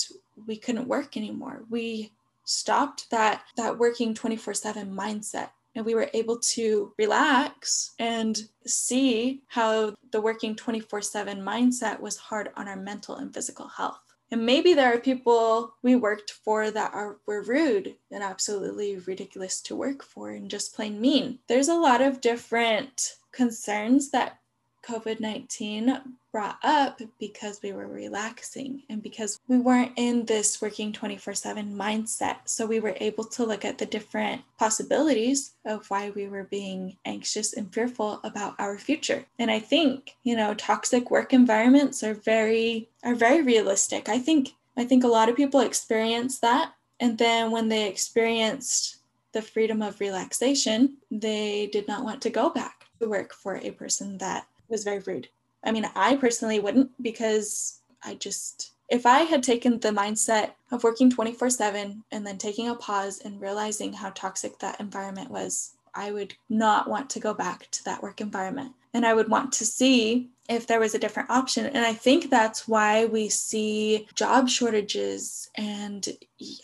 we 0.45 0.57
couldn't 0.57 0.87
work 0.87 1.15
anymore. 1.17 1.63
We 1.69 2.11
stopped 2.45 3.09
that 3.09 3.43
that 3.55 3.77
working 3.77 4.13
24/7 4.13 4.93
mindset 4.93 5.51
and 5.75 5.85
we 5.85 5.95
were 5.95 6.09
able 6.13 6.37
to 6.37 6.93
relax 6.97 7.91
and 7.99 8.49
see 8.65 9.41
how 9.47 9.95
the 10.11 10.21
working 10.21 10.55
24/7 10.55 11.41
mindset 11.41 11.99
was 11.99 12.17
hard 12.17 12.51
on 12.55 12.67
our 12.67 12.75
mental 12.75 13.15
and 13.15 13.33
physical 13.33 13.67
health. 13.67 14.12
And 14.33 14.47
maybe 14.47 14.73
there 14.73 14.91
are 14.91 14.99
people 14.99 15.75
we 15.83 15.95
worked 15.95 16.31
for 16.31 16.71
that 16.71 16.91
are 16.91 17.17
were 17.27 17.43
rude 17.43 17.97
and 18.09 18.23
absolutely 18.23 18.97
ridiculous 18.97 19.61
to 19.61 19.75
work 19.75 20.03
for 20.03 20.31
and 20.31 20.49
just 20.49 20.75
plain 20.75 20.99
mean. 20.99 21.37
There's 21.47 21.67
a 21.67 21.75
lot 21.75 22.01
of 22.01 22.19
different 22.19 23.13
concerns 23.31 24.09
that 24.09 24.39
COVID 24.83 25.19
19 25.19 26.01
brought 26.31 26.57
up 26.63 26.99
because 27.19 27.61
we 27.61 27.71
were 27.71 27.87
relaxing 27.87 28.83
and 28.89 29.01
because 29.01 29.39
we 29.47 29.57
weren't 29.57 29.93
in 29.95 30.25
this 30.25 30.61
working 30.61 30.91
24 30.91 31.33
7 31.33 31.75
mindset. 31.75 32.37
So 32.45 32.65
we 32.65 32.79
were 32.79 32.97
able 32.99 33.23
to 33.25 33.45
look 33.45 33.63
at 33.63 33.77
the 33.77 33.85
different 33.85 34.41
possibilities 34.57 35.53
of 35.65 35.89
why 35.89 36.09
we 36.09 36.27
were 36.27 36.43
being 36.43 36.97
anxious 37.05 37.53
and 37.53 37.73
fearful 37.73 38.19
about 38.23 38.55
our 38.59 38.77
future. 38.77 39.25
And 39.39 39.49
I 39.49 39.59
think, 39.59 40.15
you 40.23 40.35
know, 40.35 40.53
toxic 40.53 41.09
work 41.09 41.33
environments 41.33 42.03
are 42.03 42.15
very 42.15 42.89
are 43.03 43.15
very 43.15 43.41
realistic. 43.41 44.09
I 44.09 44.19
think 44.19 44.53
I 44.75 44.85
think 44.85 45.03
a 45.03 45.07
lot 45.07 45.29
of 45.29 45.35
people 45.35 45.59
experience 45.59 46.39
that 46.39 46.73
and 46.99 47.17
then 47.17 47.51
when 47.51 47.69
they 47.69 47.87
experienced 47.87 48.97
the 49.33 49.41
freedom 49.41 49.81
of 49.81 49.99
relaxation, 49.99 50.97
they 51.11 51.67
did 51.71 51.87
not 51.87 52.03
want 52.03 52.21
to 52.21 52.29
go 52.29 52.49
back 52.49 52.85
to 53.01 53.09
work 53.09 53.33
for 53.33 53.57
a 53.57 53.71
person 53.71 54.17
that 54.19 54.47
was 54.69 54.83
very 54.83 54.99
rude. 54.99 55.29
I 55.63 55.71
mean, 55.71 55.89
I 55.95 56.15
personally 56.15 56.59
wouldn't 56.59 56.91
because 57.01 57.79
I 58.03 58.15
just, 58.15 58.71
if 58.89 59.05
I 59.05 59.19
had 59.19 59.43
taken 59.43 59.79
the 59.79 59.89
mindset 59.89 60.51
of 60.71 60.83
working 60.83 61.09
24 61.09 61.49
7 61.49 62.03
and 62.11 62.27
then 62.27 62.37
taking 62.37 62.69
a 62.69 62.75
pause 62.75 63.21
and 63.23 63.39
realizing 63.39 63.93
how 63.93 64.09
toxic 64.09 64.59
that 64.59 64.79
environment 64.79 65.31
was, 65.31 65.71
I 65.95 66.11
would 66.11 66.35
not 66.49 66.89
want 66.89 67.09
to 67.11 67.19
go 67.19 67.33
back 67.33 67.69
to 67.71 67.83
that 67.85 68.01
work 68.01 68.19
environment. 68.19 68.73
And 68.93 69.05
I 69.05 69.13
would 69.13 69.29
want 69.29 69.53
to 69.53 69.65
see 69.65 70.29
if 70.49 70.67
there 70.67 70.79
was 70.79 70.93
a 70.93 70.99
different 70.99 71.29
option. 71.29 71.65
And 71.65 71.85
I 71.85 71.93
think 71.93 72.29
that's 72.29 72.67
why 72.67 73.05
we 73.05 73.29
see 73.29 74.07
job 74.13 74.49
shortages. 74.49 75.49
And 75.55 76.07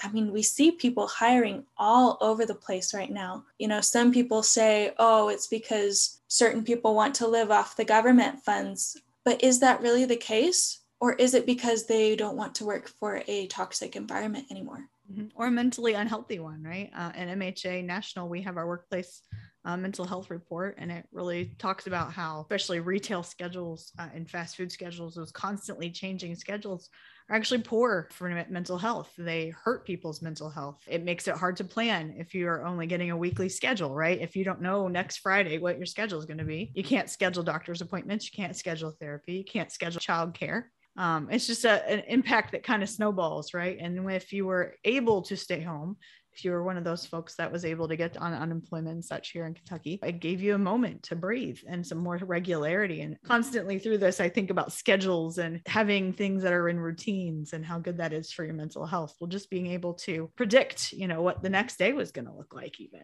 I 0.03 0.11
mean, 0.11 0.31
we 0.31 0.43
see 0.43 0.71
people 0.71 1.07
hiring 1.07 1.63
all 1.77 2.17
over 2.19 2.45
the 2.45 2.55
place 2.55 2.93
right 2.93 3.09
now. 3.09 3.45
You 3.57 3.69
know, 3.69 3.81
some 3.81 4.11
people 4.11 4.43
say, 4.43 4.93
oh, 4.99 5.29
it's 5.29 5.47
because 5.47 6.21
certain 6.27 6.63
people 6.63 6.93
want 6.93 7.15
to 7.15 7.27
live 7.27 7.51
off 7.51 7.77
the 7.77 7.85
government 7.85 8.41
funds. 8.43 8.97
But 9.23 9.43
is 9.43 9.59
that 9.61 9.81
really 9.81 10.05
the 10.05 10.17
case? 10.17 10.81
Or 11.01 11.13
is 11.13 11.33
it 11.33 11.45
because 11.45 11.85
they 11.85 12.17
don't 12.17 12.35
want 12.35 12.55
to 12.55 12.65
work 12.65 12.89
for 12.99 13.23
a 13.27 13.47
toxic 13.47 13.95
environment 13.95 14.47
anymore? 14.51 14.89
Mm-hmm. 15.09 15.27
Or 15.35 15.47
a 15.47 15.51
mentally 15.51 15.93
unhealthy 15.93 16.39
one, 16.39 16.61
right? 16.61 16.91
Uh, 16.95 17.11
MHA 17.13 17.85
National, 17.85 18.27
we 18.27 18.41
have 18.41 18.57
our 18.57 18.67
workplace 18.67 19.21
uh, 19.65 19.75
mental 19.75 20.05
health 20.05 20.29
report, 20.29 20.75
and 20.77 20.91
it 20.91 21.05
really 21.11 21.53
talks 21.57 21.87
about 21.87 22.13
how, 22.13 22.41
especially 22.41 22.79
retail 22.79 23.23
schedules 23.23 23.91
uh, 23.99 24.07
and 24.13 24.29
fast 24.29 24.55
food 24.55 24.71
schedules, 24.71 25.15
those 25.15 25.31
constantly 25.31 25.91
changing 25.91 26.35
schedules 26.35 26.89
are 27.29 27.35
actually 27.35 27.61
poor 27.61 28.07
for 28.11 28.29
mental 28.49 28.77
health. 28.77 29.11
They 29.17 29.49
hurt 29.49 29.85
people's 29.85 30.21
mental 30.21 30.49
health. 30.49 30.81
It 30.87 31.03
makes 31.03 31.27
it 31.27 31.35
hard 31.35 31.57
to 31.57 31.63
plan 31.63 32.15
if 32.17 32.33
you're 32.33 32.65
only 32.65 32.87
getting 32.87 33.11
a 33.11 33.17
weekly 33.17 33.49
schedule, 33.49 33.93
right? 33.93 34.19
If 34.19 34.35
you 34.35 34.43
don't 34.43 34.61
know 34.61 34.87
next 34.87 35.17
Friday 35.17 35.57
what 35.57 35.77
your 35.77 35.85
schedule 35.85 36.19
is 36.19 36.25
going 36.25 36.39
to 36.39 36.45
be, 36.45 36.71
you 36.73 36.83
can't 36.83 37.09
schedule 37.09 37.43
doctor's 37.43 37.81
appointments, 37.81 38.25
you 38.25 38.35
can't 38.35 38.55
schedule 38.55 38.95
therapy, 38.99 39.33
you 39.33 39.45
can't 39.45 39.71
schedule 39.71 39.99
childcare. 39.99 40.63
Um, 40.97 41.29
it's 41.31 41.47
just 41.47 41.65
a, 41.65 41.87
an 41.89 42.03
impact 42.07 42.51
that 42.51 42.63
kind 42.63 42.83
of 42.83 42.89
snowballs, 42.89 43.53
right? 43.53 43.77
And 43.79 44.11
if 44.11 44.33
you 44.33 44.45
were 44.45 44.75
able 44.83 45.21
to 45.23 45.37
stay 45.37 45.61
home, 45.61 45.97
if 46.39 46.45
you 46.45 46.51
were 46.51 46.63
one 46.63 46.77
of 46.77 46.85
those 46.85 47.05
folks 47.05 47.35
that 47.35 47.51
was 47.51 47.65
able 47.65 47.87
to 47.87 47.97
get 47.97 48.15
on 48.17 48.33
unemployment 48.33 48.93
and 48.93 49.03
such 49.03 49.31
here 49.31 49.45
in 49.45 49.53
Kentucky, 49.53 49.99
it 50.01 50.19
gave 50.19 50.41
you 50.41 50.55
a 50.55 50.57
moment 50.57 51.03
to 51.03 51.15
breathe 51.15 51.59
and 51.67 51.85
some 51.85 51.97
more 51.97 52.17
regularity. 52.17 53.01
And 53.01 53.17
constantly 53.23 53.77
through 53.77 53.97
this, 53.97 54.21
I 54.21 54.29
think 54.29 54.49
about 54.49 54.71
schedules 54.71 55.37
and 55.37 55.61
having 55.65 56.13
things 56.13 56.41
that 56.43 56.53
are 56.53 56.69
in 56.69 56.79
routines 56.79 57.51
and 57.51 57.65
how 57.65 57.77
good 57.77 57.97
that 57.97 58.13
is 58.13 58.31
for 58.31 58.45
your 58.45 58.53
mental 58.53 58.85
health. 58.85 59.15
Well, 59.19 59.27
just 59.27 59.49
being 59.49 59.67
able 59.67 59.95
to 59.95 60.31
predict, 60.37 60.93
you 60.93 61.07
know, 61.07 61.21
what 61.21 61.43
the 61.43 61.49
next 61.49 61.77
day 61.77 61.91
was 61.91 62.11
going 62.11 62.25
to 62.25 62.33
look 62.33 62.55
like, 62.55 62.79
even. 62.79 63.01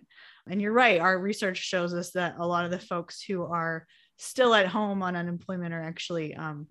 And 0.49 0.61
you're 0.61 0.71
right, 0.71 1.01
our 1.01 1.19
research 1.19 1.57
shows 1.57 1.93
us 1.93 2.11
that 2.11 2.35
a 2.39 2.47
lot 2.47 2.63
of 2.63 2.71
the 2.71 2.79
folks 2.79 3.21
who 3.21 3.43
are 3.43 3.85
still 4.17 4.53
at 4.53 4.67
home 4.67 5.03
on 5.03 5.17
unemployment 5.17 5.73
are 5.73 5.83
actually 5.83 6.35
um, 6.35 6.67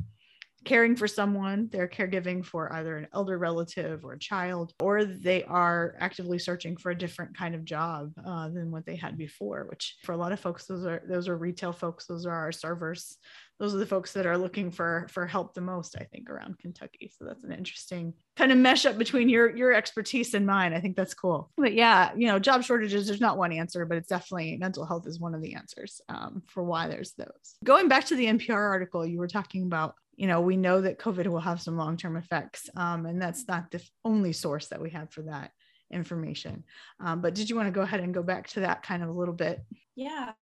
caring 0.65 0.97
for 0.97 1.09
someone, 1.09 1.69
they're 1.71 1.89
caregiving 1.89 2.45
for 2.45 2.73
either 2.73 2.97
an 2.97 3.09
elder 3.13 3.39
relative 3.39 4.05
or 4.05 4.15
a 4.15 4.19
child, 4.19 4.73
or 4.81 5.05
they 5.05 5.45
are 5.45 5.95
actively 6.01 6.39
searching 6.39 6.77
for 6.77 6.91
a 6.91 6.99
different 6.99 7.37
kind 7.37 7.55
of 7.55 7.65
job 7.65 8.13
uh, 8.25 8.49
than 8.49 8.71
what 8.71 8.87
they 8.87 8.97
had 8.97 9.17
before. 9.17 9.67
Which 9.69 9.97
for 10.03 10.13
a 10.13 10.17
lot 10.17 10.33
of 10.33 10.41
folks, 10.41 10.67
those 10.67 10.85
are 10.85 11.03
those 11.09 11.29
are 11.29 11.37
retail 11.37 11.73
folks, 11.73 12.07
those 12.07 12.27
are 12.27 12.35
our 12.35 12.53
servers, 12.53 13.19
those 13.61 13.75
are 13.75 13.79
the 13.79 13.87
folks 13.87 14.13
that 14.13 14.27
are 14.27 14.37
looking 14.37 14.71
for 14.71 15.07
for 15.11 15.27
help 15.27 15.55
the 15.55 15.61
most. 15.61 15.97
I 15.99 16.05
think 16.05 16.29
around 16.29 16.59
Kentucky. 16.59 17.13
So 17.17 17.25
that's 17.25 17.45
an 17.45 17.53
interesting 17.53 18.15
kind 18.37 18.51
of 18.51 18.59
mesh 18.59 18.85
up 18.87 18.99
between 18.99 19.29
your 19.29 19.55
your 19.57 19.73
expertise 19.73 20.35
and 20.35 20.47
mine. 20.47 20.75
I 20.75 20.81
think 20.81 20.97
that's 20.97 21.15
cool. 21.15 21.51
But 21.57 21.75
yeah, 21.75 22.13
you 22.17 22.27
know, 22.27 22.39
job 22.39 22.65
shortages. 22.65 23.07
There's 23.07 23.21
not 23.21 23.39
one 23.39 23.53
answer, 23.53 23.87
but 23.87 23.99
it's 23.99 24.09
definitely 24.09 24.57
mental 24.57 24.85
health 24.85 25.07
is 25.07 25.21
one 25.21 25.35
of 25.35 25.43
the 25.43 25.55
answers 25.55 26.01
um, 26.09 26.43
for 26.47 26.65
why 26.65 26.89
there's 26.89 27.13
those. 27.13 27.57
Going 27.63 27.89
back 27.89 28.07
to 28.07 28.17
the 28.17 28.27
NPR 28.27 28.71
article, 28.71 29.07
you 29.07 29.19
were 29.19 29.29
talking 29.29 29.63
about 29.63 29.95
you 30.17 30.27
know, 30.27 30.41
we 30.41 30.57
know 30.57 30.81
that 30.81 30.99
COVID 30.99 31.27
will 31.27 31.41
have 31.41 31.61
some 31.61 31.77
long 31.77 31.97
term 31.97 32.17
effects, 32.17 32.69
um, 32.77 33.07
and 33.07 33.21
that's 33.21 33.47
not 33.49 33.71
the 33.71 33.83
only 34.05 34.33
source 34.33 34.69
that 34.69 34.81
we 34.81 34.91
have 34.91 35.13
for 35.13 35.23
that 35.23 35.51
information. 35.91 36.65
Um, 37.01 37.21
but 37.21 37.35
did 37.35 37.49
you 37.49 37.57
want 37.57 37.69
to 37.69 37.73
go 37.73 37.83
ahead 37.83 38.01
and 38.01 38.15
go 38.15 38.23
back 38.23 38.49
to 38.49 38.61
that 38.61 38.83
kind 38.83 39.03
of 39.03 39.09
a 39.09 39.13
little 39.13 39.35
bit? 39.35 39.65
Yeah, 39.97 40.33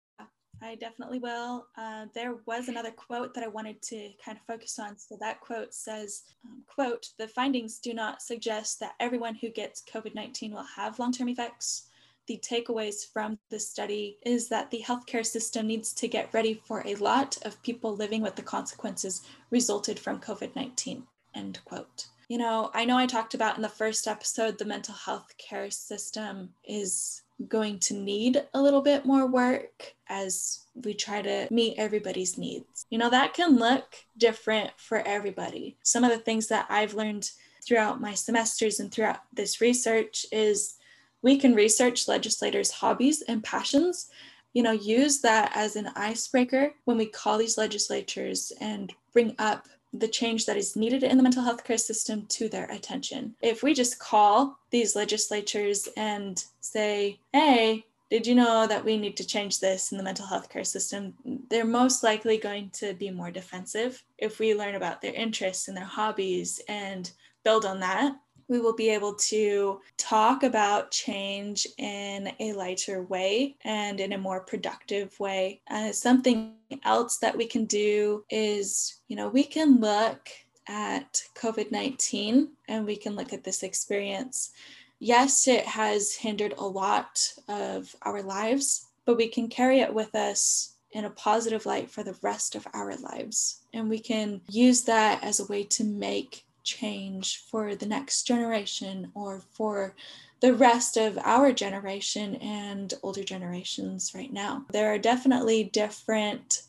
I 0.61 0.75
definitely 0.75 1.19
will. 1.19 1.67
Uh, 1.77 2.05
there 2.13 2.35
was 2.45 2.69
another 2.69 2.91
quote 2.91 3.33
that 3.33 3.43
I 3.43 3.47
wanted 3.47 3.81
to 3.83 4.11
kind 4.23 4.37
of 4.37 4.45
focus 4.45 4.79
on. 4.79 4.97
So 4.97 5.17
that 5.19 5.41
quote 5.41 5.73
says, 5.73 6.23
um, 6.45 6.63
"quote 6.67 7.07
The 7.19 7.27
findings 7.27 7.79
do 7.79 7.93
not 7.93 8.21
suggest 8.21 8.79
that 8.79 8.93
everyone 8.99 9.35
who 9.35 9.49
gets 9.49 9.83
COVID-19 9.91 10.53
will 10.53 10.67
have 10.75 10.99
long-term 10.99 11.29
effects." 11.29 11.89
The 12.27 12.39
takeaways 12.39 13.05
from 13.11 13.37
this 13.49 13.69
study 13.69 14.17
is 14.25 14.49
that 14.49 14.71
the 14.71 14.83
healthcare 14.85 15.25
system 15.25 15.67
needs 15.67 15.93
to 15.93 16.07
get 16.07 16.33
ready 16.33 16.53
for 16.65 16.83
a 16.85 16.95
lot 16.95 17.37
of 17.45 17.61
people 17.63 17.95
living 17.95 18.21
with 18.21 18.35
the 18.35 18.41
consequences 18.41 19.21
resulted 19.51 19.99
from 19.99 20.19
COVID 20.19 20.55
19. 20.55 21.03
End 21.35 21.59
quote. 21.65 22.07
You 22.29 22.37
know, 22.37 22.71
I 22.73 22.85
know 22.85 22.97
I 22.97 23.05
talked 23.05 23.33
about 23.33 23.57
in 23.57 23.61
the 23.61 23.69
first 23.69 24.07
episode 24.07 24.57
the 24.57 24.65
mental 24.65 24.95
health 24.95 25.33
care 25.37 25.69
system 25.69 26.49
is 26.63 27.21
going 27.47 27.79
to 27.79 27.93
need 27.93 28.45
a 28.53 28.61
little 28.61 28.81
bit 28.81 29.05
more 29.05 29.27
work 29.27 29.93
as 30.07 30.65
we 30.75 30.93
try 30.93 31.21
to 31.21 31.47
meet 31.51 31.77
everybody's 31.77 32.37
needs. 32.37 32.85
You 32.89 32.97
know, 32.97 33.09
that 33.09 33.33
can 33.33 33.57
look 33.57 33.95
different 34.17 34.71
for 34.77 34.99
everybody. 34.99 35.77
Some 35.83 36.03
of 36.03 36.11
the 36.11 36.19
things 36.19 36.47
that 36.47 36.65
I've 36.69 36.93
learned 36.93 37.29
throughout 37.65 38.01
my 38.01 38.13
semesters 38.13 38.79
and 38.79 38.91
throughout 38.91 39.19
this 39.33 39.61
research 39.61 40.25
is 40.31 40.75
we 41.23 41.37
can 41.37 41.55
research 41.55 42.07
legislators' 42.07 42.69
hobbies 42.69 43.23
and 43.23 43.43
passions, 43.43 44.09
you 44.53 44.61
know, 44.61 44.71
use 44.71 45.21
that 45.21 45.51
as 45.55 45.75
an 45.75 45.89
icebreaker 45.95 46.73
when 46.85 46.97
we 46.97 47.07
call 47.07 47.39
these 47.39 47.57
legislatures 47.57 48.51
and 48.61 48.93
bring 49.13 49.33
up 49.39 49.67
the 49.93 50.07
change 50.07 50.45
that 50.45 50.57
is 50.57 50.75
needed 50.75 51.03
in 51.03 51.17
the 51.17 51.23
mental 51.23 51.43
health 51.43 51.63
care 51.63 51.77
system 51.77 52.25
to 52.27 52.49
their 52.49 52.65
attention. 52.65 53.35
If 53.41 53.63
we 53.63 53.73
just 53.73 53.99
call 53.99 54.59
these 54.69 54.95
legislatures 54.95 55.87
and 55.97 56.43
say, 56.61 57.19
hey, 57.31 57.85
did 58.09 58.27
you 58.27 58.35
know 58.35 58.67
that 58.67 58.83
we 58.83 58.97
need 58.97 59.17
to 59.17 59.25
change 59.25 59.59
this 59.59 59.91
in 59.91 59.97
the 59.97 60.03
mental 60.03 60.25
health 60.25 60.49
care 60.49 60.63
system? 60.63 61.13
They're 61.49 61.65
most 61.65 62.03
likely 62.03 62.37
going 62.37 62.69
to 62.73 62.93
be 62.93 63.09
more 63.09 63.31
defensive. 63.31 64.03
If 64.17 64.39
we 64.39 64.53
learn 64.53 64.75
about 64.75 65.01
their 65.01 65.13
interests 65.13 65.67
and 65.67 65.77
their 65.77 65.83
hobbies 65.85 66.61
and 66.67 67.09
build 67.43 67.65
on 67.65 67.79
that, 67.79 68.15
we 68.47 68.59
will 68.59 68.75
be 68.75 68.89
able 68.89 69.15
to 69.15 69.79
talk 69.97 70.43
about 70.43 70.91
change 70.91 71.67
in 71.77 72.31
a 72.39 72.53
lighter 72.53 73.03
way 73.03 73.55
and 73.63 73.99
in 73.99 74.13
a 74.13 74.17
more 74.17 74.41
productive 74.41 75.17
way. 75.19 75.61
Uh, 75.69 75.91
something 75.91 76.53
else 76.83 77.17
that 77.17 77.37
we 77.37 77.45
can 77.45 77.65
do 77.65 78.23
is, 78.29 79.01
you 79.07 79.15
know, 79.15 79.29
we 79.29 79.43
can 79.43 79.79
look 79.79 80.29
at 80.67 81.21
COVID 81.35 81.71
19 81.71 82.49
and 82.67 82.85
we 82.85 82.95
can 82.95 83.15
look 83.15 83.33
at 83.33 83.43
this 83.43 83.63
experience. 83.63 84.51
Yes, 84.99 85.47
it 85.47 85.65
has 85.65 86.13
hindered 86.13 86.53
a 86.57 86.63
lot 86.63 87.19
of 87.49 87.93
our 88.03 88.21
lives, 88.21 88.87
but 89.05 89.17
we 89.17 89.27
can 89.27 89.49
carry 89.49 89.79
it 89.79 89.93
with 89.93 90.15
us 90.15 90.75
in 90.93 91.05
a 91.05 91.09
positive 91.09 91.65
light 91.65 91.89
for 91.89 92.03
the 92.03 92.15
rest 92.21 92.55
of 92.55 92.67
our 92.73 92.95
lives. 92.95 93.61
And 93.73 93.89
we 93.89 93.99
can 93.99 94.41
use 94.49 94.83
that 94.83 95.23
as 95.23 95.39
a 95.39 95.45
way 95.47 95.63
to 95.65 95.83
make 95.83 96.45
change 96.63 97.37
for 97.37 97.75
the 97.75 97.85
next 97.85 98.23
generation 98.23 99.11
or 99.13 99.41
for 99.51 99.95
the 100.39 100.53
rest 100.53 100.97
of 100.97 101.17
our 101.19 101.51
generation 101.51 102.35
and 102.35 102.93
older 103.01 103.23
generations 103.23 104.11
right 104.13 104.33
now. 104.33 104.65
There 104.71 104.93
are 104.93 104.97
definitely 104.97 105.65
different 105.65 106.63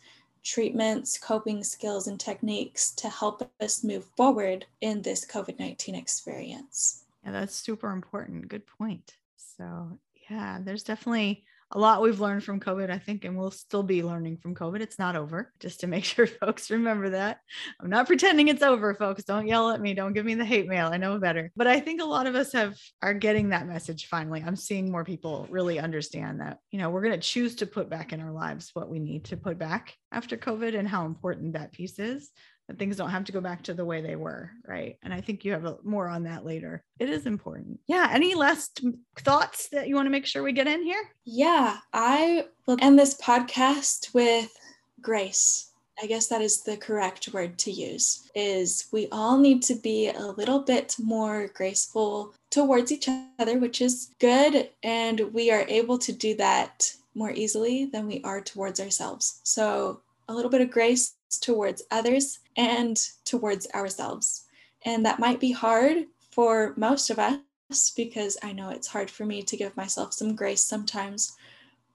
treatments, 0.45 1.19
coping 1.19 1.65
skills, 1.65 2.07
and 2.07 2.21
techniques 2.21 2.93
to 2.93 3.09
help 3.09 3.51
us 3.61 3.83
move 3.83 4.05
forward 4.17 4.67
in 4.81 5.03
this 5.03 5.25
COVID 5.25 5.59
19 5.59 5.95
experience. 5.95 7.05
Yeah, 7.25 7.33
that's 7.33 7.55
super 7.57 7.91
important. 7.91 8.49
Good 8.49 8.67
point. 8.67 9.17
So, 9.37 9.99
yeah, 10.31 10.59
there's 10.63 10.83
definitely 10.83 11.45
a 11.75 11.79
lot 11.79 12.01
we've 12.01 12.21
learned 12.21 12.45
from 12.45 12.61
COVID, 12.61 12.89
I 12.89 12.99
think, 12.99 13.25
and 13.25 13.37
we'll 13.37 13.51
still 13.51 13.83
be 13.83 14.05
learning 14.05 14.37
from 14.37 14.55
COVID. 14.55 14.81
It's 14.81 14.99
not 14.99 15.17
over, 15.17 15.53
just 15.59 15.81
to 15.81 15.89
make 15.89 16.05
sure 16.05 16.27
folks 16.27 16.71
remember 16.71 17.11
that. 17.11 17.41
I'm 17.81 17.91
not 17.91 18.07
pretending 18.07 18.49
it's 18.49 18.63
over, 18.63 18.95
folks. 18.95 19.25
Don't 19.25 19.49
yell 19.49 19.71
at 19.71 19.81
me. 19.81 19.93
Don't 19.93 20.13
give 20.13 20.25
me 20.25 20.35
the 20.35 20.45
hate 20.45 20.69
mail. 20.69 20.91
I 20.93 20.97
know 20.97 21.19
better. 21.19 21.51
But 21.57 21.67
I 21.67 21.81
think 21.81 22.01
a 22.01 22.07
lot 22.07 22.27
of 22.27 22.37
us 22.37 22.53
have 22.53 22.79
are 23.03 23.15
getting 23.15 23.49
that 23.49 23.67
message 23.67 24.07
finally. 24.07 24.43
I'm 24.47 24.57
seeing 24.57 24.91
more 24.91 25.05
people 25.05 25.47
really 25.51 25.81
understand 25.81 26.41
that, 26.41 26.59
you 26.71 26.79
know, 26.79 26.91
we're 26.91 27.03
going 27.03 27.19
to 27.19 27.19
choose 27.19 27.57
to 27.57 27.67
put 27.67 27.91
back 27.91 28.13
in 28.13 28.21
our 28.21 28.33
lives 28.33 28.71
what 28.75 28.89
we 28.89 29.01
need 29.01 29.25
to 29.27 29.37
put 29.37 29.59
back 29.59 29.95
after 30.13 30.37
COVID 30.37 30.79
and 30.79 30.89
how 30.89 31.07
important 31.07 31.55
that 31.55 31.73
piece 31.73 31.99
is 31.99 32.31
that 32.69 32.79
things 32.79 32.97
don't 32.97 33.11
have 33.11 33.25
to 33.25 33.33
go 33.33 33.41
back 33.41 33.63
to 33.63 33.75
the 33.75 33.85
way 33.85 34.01
they 34.01 34.17
were 34.17 34.51
right? 34.67 34.97
And 35.03 35.13
i 35.13 35.21
think 35.21 35.45
you 35.45 35.53
have 35.53 35.65
a, 35.65 35.77
more 35.83 36.09
on 36.09 36.25
that 36.25 36.45
later. 36.45 36.83
It 36.99 37.11
is 37.11 37.27
important. 37.27 37.81
Yeah 37.87 38.09
any 38.11 38.35
last 38.35 38.85
thoughts 39.19 39.69
that 39.71 39.89
you 39.89 39.95
want 39.95 40.07
to 40.07 40.11
make 40.11 40.27
sure 40.27 40.43
we 40.43 40.53
get 40.53 40.67
in 40.67 40.83
here? 40.83 41.03
Yeah 41.25 41.79
i 41.93 42.47
will 42.67 42.77
end 42.81 42.99
this 42.99 43.21
podcast 43.21 44.15
with 44.15 44.57
grace. 45.01 45.71
I 46.03 46.07
guess 46.07 46.27
that 46.27 46.41
is 46.41 46.63
the 46.63 46.77
correct 46.77 47.29
word 47.33 47.57
to 47.59 47.71
use 47.71 48.29
is 48.35 48.89
we 48.91 49.07
all 49.13 49.39
need 49.39 49.63
to 49.65 49.77
be 49.77 50.09
a 50.09 50.27
little 50.27 50.59
bit 50.59 50.97
more 50.99 51.49
graceful 51.55 52.35
towards 52.51 52.91
each 52.91 53.09
other 53.39 53.59
which 53.59 53.81
is 53.81 54.11
good 54.19 54.71
and 54.83 55.21
we 55.33 55.53
are 55.53 55.65
able 55.69 55.99
to 55.99 56.13
do 56.13 56.35
that 56.37 56.93
more 57.15 57.31
easily 57.31 57.87
than 57.87 58.07
we 58.07 58.21
are 58.25 58.41
towards 58.41 58.81
ourselves. 58.81 59.41
So 59.45 60.01
a 60.29 60.35
little 60.35 60.51
bit 60.51 60.63
of 60.63 60.71
grace 60.71 61.15
towards 61.39 61.83
others 61.91 62.41
and 62.57 62.97
towards 63.25 63.67
ourselves. 63.75 64.45
And 64.85 65.05
that 65.07 65.19
might 65.19 65.41
be 65.41 65.53
hard 65.53 66.07
for 66.31 66.75
most 66.77 67.11
of 67.11 67.19
us 67.19 67.91
because 67.97 68.37
I 68.43 68.53
know 68.53 68.71
it's 68.71 68.89
hard 68.89 69.11
for 69.11 69.25
me 69.25 69.43
to 69.43 69.57
give 69.57 69.77
myself 69.77 70.13
some 70.13 70.35
grace 70.35 70.65
sometimes, 70.65 71.37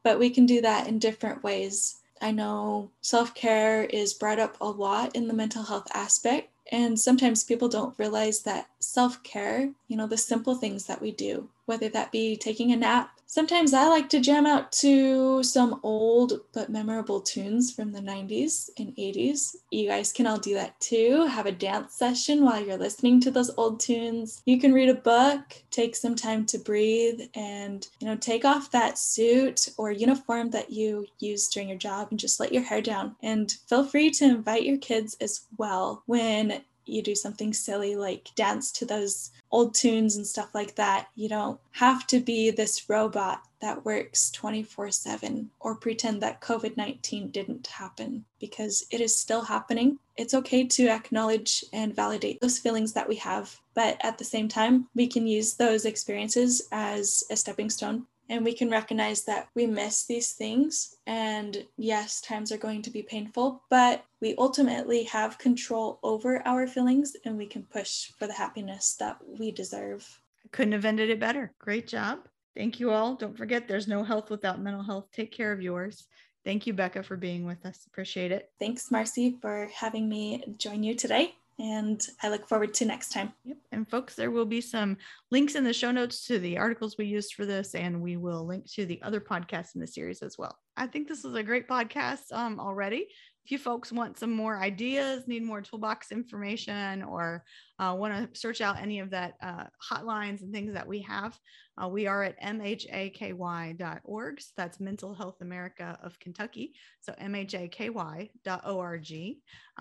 but 0.04 0.19
we 0.19 0.30
can 0.30 0.45
do 0.45 0.62
that 0.62 0.88
in 0.88 0.99
different 0.99 1.43
ways. 1.43 1.97
I 2.21 2.32
know 2.32 2.91
self 3.02 3.34
care 3.34 3.84
is 3.84 4.13
brought 4.13 4.39
up 4.39 4.58
a 4.60 4.69
lot 4.69 5.15
in 5.15 5.28
the 5.28 5.34
mental 5.34 5.63
health 5.63 5.88
aspect, 5.93 6.49
and 6.71 6.99
sometimes 6.99 7.43
people 7.43 7.69
don't 7.69 7.97
realize 7.97 8.41
that 8.43 8.69
self 8.80 9.21
care, 9.23 9.71
you 9.88 9.97
know, 9.97 10.08
the 10.08 10.17
simple 10.17 10.56
things 10.56 10.86
that 10.86 11.02
we 11.02 11.12
do, 11.12 11.49
whether 11.70 11.88
that 11.88 12.12
be 12.12 12.36
taking 12.36 12.72
a 12.72 12.76
nap, 12.76 13.12
Sometimes 13.32 13.76
I 13.76 13.88
like 13.88 14.10
to 14.10 14.20
jam 14.20 14.48
out 14.48 14.72
to 14.82 15.44
some 15.44 15.80
old 15.84 16.42
but 16.52 16.72
memorable 16.72 17.22
tunes 17.22 17.72
from 17.72 17.92
the 17.92 18.00
90s 18.00 18.72
and 18.80 18.96
80s. 18.96 19.56
You 19.70 19.88
guys 19.88 20.12
can 20.12 20.26
all 20.26 20.40
do 20.40 20.56
that 20.56 20.80
too. 20.80 21.28
Have 21.28 21.46
a 21.46 21.52
dance 21.52 21.94
session 21.94 22.44
while 22.44 22.60
you're 22.60 22.76
listening 22.76 23.22
to 23.22 23.30
those 23.30 23.52
old 23.56 23.80
tunes. 23.80 24.42
You 24.46 24.60
can 24.60 24.74
read 24.74 24.90
a 24.90 24.96
book, 24.96 25.62
take 25.70 25.96
some 25.96 26.16
time 26.16 26.48
to 26.48 26.58
breathe 26.58 27.22
and, 27.36 27.88
you 28.00 28.08
know, 28.08 28.16
take 28.16 28.46
off 28.46 28.72
that 28.72 28.98
suit 28.98 29.70
or 29.78 29.92
uniform 29.92 30.50
that 30.50 30.72
you 30.72 31.06
use 31.20 31.48
during 31.50 31.70
your 31.70 31.78
job 31.78 32.08
and 32.10 32.20
just 32.20 32.40
let 32.40 32.52
your 32.52 32.64
hair 32.64 32.82
down. 32.82 33.16
And 33.22 33.52
feel 33.68 33.86
free 33.86 34.10
to 34.10 34.26
invite 34.26 34.64
your 34.64 34.80
kids 34.80 35.16
as 35.22 35.42
well 35.56 36.02
when 36.08 36.64
you 36.89 37.02
do 37.02 37.15
something 37.15 37.54
silly 37.54 37.95
like 37.95 38.30
dance 38.36 38.71
to 38.73 38.86
those 38.86 39.32
old 39.52 39.73
tunes 39.73 40.15
and 40.15 40.25
stuff 40.25 40.54
like 40.54 40.75
that. 40.75 41.08
You 41.15 41.30
don't 41.30 41.60
have 41.71 42.06
to 42.08 42.19
be 42.19 42.52
this 42.52 42.89
robot 42.89 43.43
that 43.62 43.84
works 43.86 44.32
24 44.32 44.91
7 44.91 45.49
or 45.60 45.75
pretend 45.75 46.21
that 46.21 46.41
COVID 46.41 46.78
19 46.78 47.30
didn't 47.32 47.67
happen 47.67 48.25
because 48.39 48.86
it 48.91 49.02
is 49.02 49.17
still 49.17 49.41
happening. 49.41 49.99
It's 50.17 50.34
okay 50.34 50.65
to 50.65 50.89
acknowledge 50.89 51.63
and 51.73 51.95
validate 51.95 52.41
those 52.41 52.60
feelings 52.60 52.93
that 52.93 53.08
we 53.08 53.15
have, 53.15 53.60
but 53.73 53.97
at 54.02 54.17
the 54.17 54.23
same 54.23 54.47
time, 54.47 54.88
we 54.95 55.08
can 55.08 55.28
use 55.28 55.54
those 55.54 55.86
experiences 55.86 56.67
as 56.71 57.23
a 57.30 57.36
stepping 57.36 57.69
stone 57.69 58.06
and 58.30 58.46
we 58.46 58.54
can 58.54 58.70
recognize 58.70 59.24
that 59.26 59.50
we 59.56 59.65
miss 59.65 60.06
these 60.06 60.34
things. 60.34 60.96
And 61.08 61.65
yes, 61.78 62.22
times 62.22 62.52
are 62.52 62.58
going 62.58 62.84
to 62.84 62.92
be 62.92 63.02
painful, 63.02 63.63
but 63.70 64.06
we 64.22 64.36
ultimately 64.38 65.04
have 65.06 65.39
control 65.39 66.00
over 66.04 66.46
our 66.48 66.68
feelings 66.68 67.15
and 67.26 67.38
we 67.38 67.48
can 67.48 67.63
push 67.63 68.12
for 68.20 68.28
the 68.28 68.34
happiness 68.34 68.96
that 69.00 69.18
we 69.39 69.52
deserve. 69.52 70.22
I 70.46 70.50
couldn't 70.52 70.74
have 70.74 70.86
ended 70.86 71.10
it 71.10 71.20
better. 71.20 71.54
Great 71.60 71.88
job. 71.88 72.20
Thank 72.56 72.80
you 72.80 72.92
all. 72.92 73.15
Don't 73.15 73.38
forget, 73.38 73.68
there's 73.68 73.88
no 73.88 74.04
health 74.04 74.30
without 74.30 74.62
mental 74.62 74.84
health. 74.84 75.08
Take 75.12 75.32
care 75.32 75.52
of 75.52 75.62
yours. 75.62 76.08
Thank 76.46 76.68
you, 76.68 76.74
Becca, 76.74 77.04
for 77.04 77.18
being 77.18 77.46
with 77.46 77.65
us. 77.65 77.86
Appreciate 77.88 78.32
it. 78.32 78.52
Thanks, 78.60 78.92
Marcy, 78.92 79.38
for 79.42 79.70
having 79.74 80.08
me 80.08 80.56
join 80.58 80.84
you 80.84 80.96
today 80.96 81.36
and 81.60 82.02
I 82.24 82.30
look 82.30 82.48
forward 82.48 82.74
to 82.76 82.86
next 82.86 83.10
time. 83.10 83.34
Yep. 83.43 83.58
And 83.74 83.89
folks, 83.89 84.15
there 84.15 84.32
will 84.32 84.45
be 84.45 84.62
some 84.62 84.98
links 85.30 85.56
in 85.56 85.65
the 85.65 85.74
show 85.74 85.91
notes 85.91 86.26
to 86.28 86.39
the 86.39 86.58
articles 86.58 86.98
we 86.98 87.06
used 87.06 87.34
for 87.34 87.45
this, 87.45 87.76
and 87.76 88.02
we 88.02 88.15
will 88.17 88.45
link 88.45 88.72
to 88.72 88.86
the 88.86 89.02
other 89.02 89.19
podcasts 89.19 89.76
in 89.76 89.82
the 89.82 89.88
series 89.88 90.22
as 90.22 90.38
well. 90.38 90.58
I 90.78 90.88
think 90.88 91.08
this 91.08 91.26
is 91.26 91.36
a 91.36 91.43
great 91.43 91.67
podcast 91.67 92.32
um, 92.32 92.60
already. 92.60 93.08
If 93.43 93.52
you 93.52 93.58
folks 93.58 93.91
want 93.91 94.17
some 94.17 94.32
more 94.32 94.58
ideas, 94.58 95.28
need 95.28 95.43
more 95.43 95.62
toolbox 95.62 96.12
information, 96.12 97.04
or 97.04 97.43
uh, 97.80 97.96
want 97.98 98.34
to 98.34 98.39
search 98.39 98.62
out 98.62 98.80
any 98.80 99.00
of 99.00 99.10
that 99.12 99.34
uh, 99.42 99.65
hotlines 99.92 100.42
and 100.42 100.54
things 100.54 100.74
that 100.74 100.88
we 100.88 101.02
have, 101.02 101.38
uh, 101.82 101.88
we 101.88 102.08
are 102.08 102.24
at 102.24 102.39
mhaky.org. 102.42 104.42
So 104.42 104.52
that's 104.58 104.80
Mental 104.80 105.13
Health 105.13 105.42
America 105.42 105.98
of 106.04 106.20
Kentucky. 106.20 106.74
So 107.00 107.13
mhaky.org. 107.13 108.30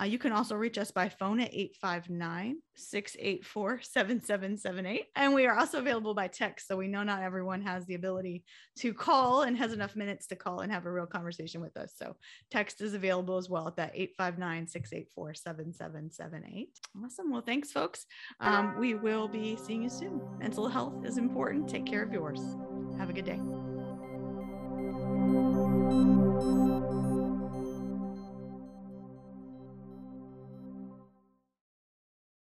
Uh, 0.01 0.05
you 0.05 0.19
can 0.19 0.33
also 0.33 0.55
reach 0.55 0.79
us 0.79 0.93
by 0.93 1.09
phone 1.09 1.41
at 1.41 1.53
859 1.53 2.59
684 2.77 3.81
7778. 3.83 5.07
And 5.17 5.35
we 5.35 5.47
are 5.47 5.59
also 5.59 5.81
available 5.81 6.15
by 6.15 6.29
text. 6.29 6.69
So 6.69 6.77
we 6.77 6.87
know 6.87 7.03
not 7.03 7.23
everyone 7.23 7.63
has 7.63 7.85
the 7.87 7.95
ability 7.95 8.45
to 8.79 8.95
call 8.95 9.43
and 9.43 9.57
has 9.57 9.73
enough 9.73 9.97
minutes 9.97 10.29
to 10.29 10.37
call 10.37 10.61
and 10.61 10.71
have 10.71 10.87
a 10.87 10.93
real 10.93 11.07
conversation 11.07 11.61
with 11.61 11.77
us. 11.77 11.95
So 11.97 12.15
text 12.51 12.81
is 12.81 12.95
available 12.95 13.39
as 13.39 13.51
well 13.51 13.67
at 13.67 13.77
that 13.77 13.93
859 13.95 14.69
684 14.69 15.35
7778. 15.35 16.79
Awesome. 17.05 17.33
Well, 17.33 17.43
thanks, 17.43 17.73
folks. 17.89 18.07
Um, 18.41 18.79
we 18.79 18.95
will 18.95 19.29
be 19.29 19.57
seeing 19.57 19.83
you 19.83 19.89
soon. 19.89 20.21
Mental 20.39 20.69
health 20.69 21.07
is 21.07 21.17
important. 21.17 21.69
Take 21.69 21.87
care 21.87 22.03
of 22.03 22.13
yours. 22.13 22.41
Have 22.99 23.09
a 23.09 23.13
good 23.15 23.25
day. 23.25 23.41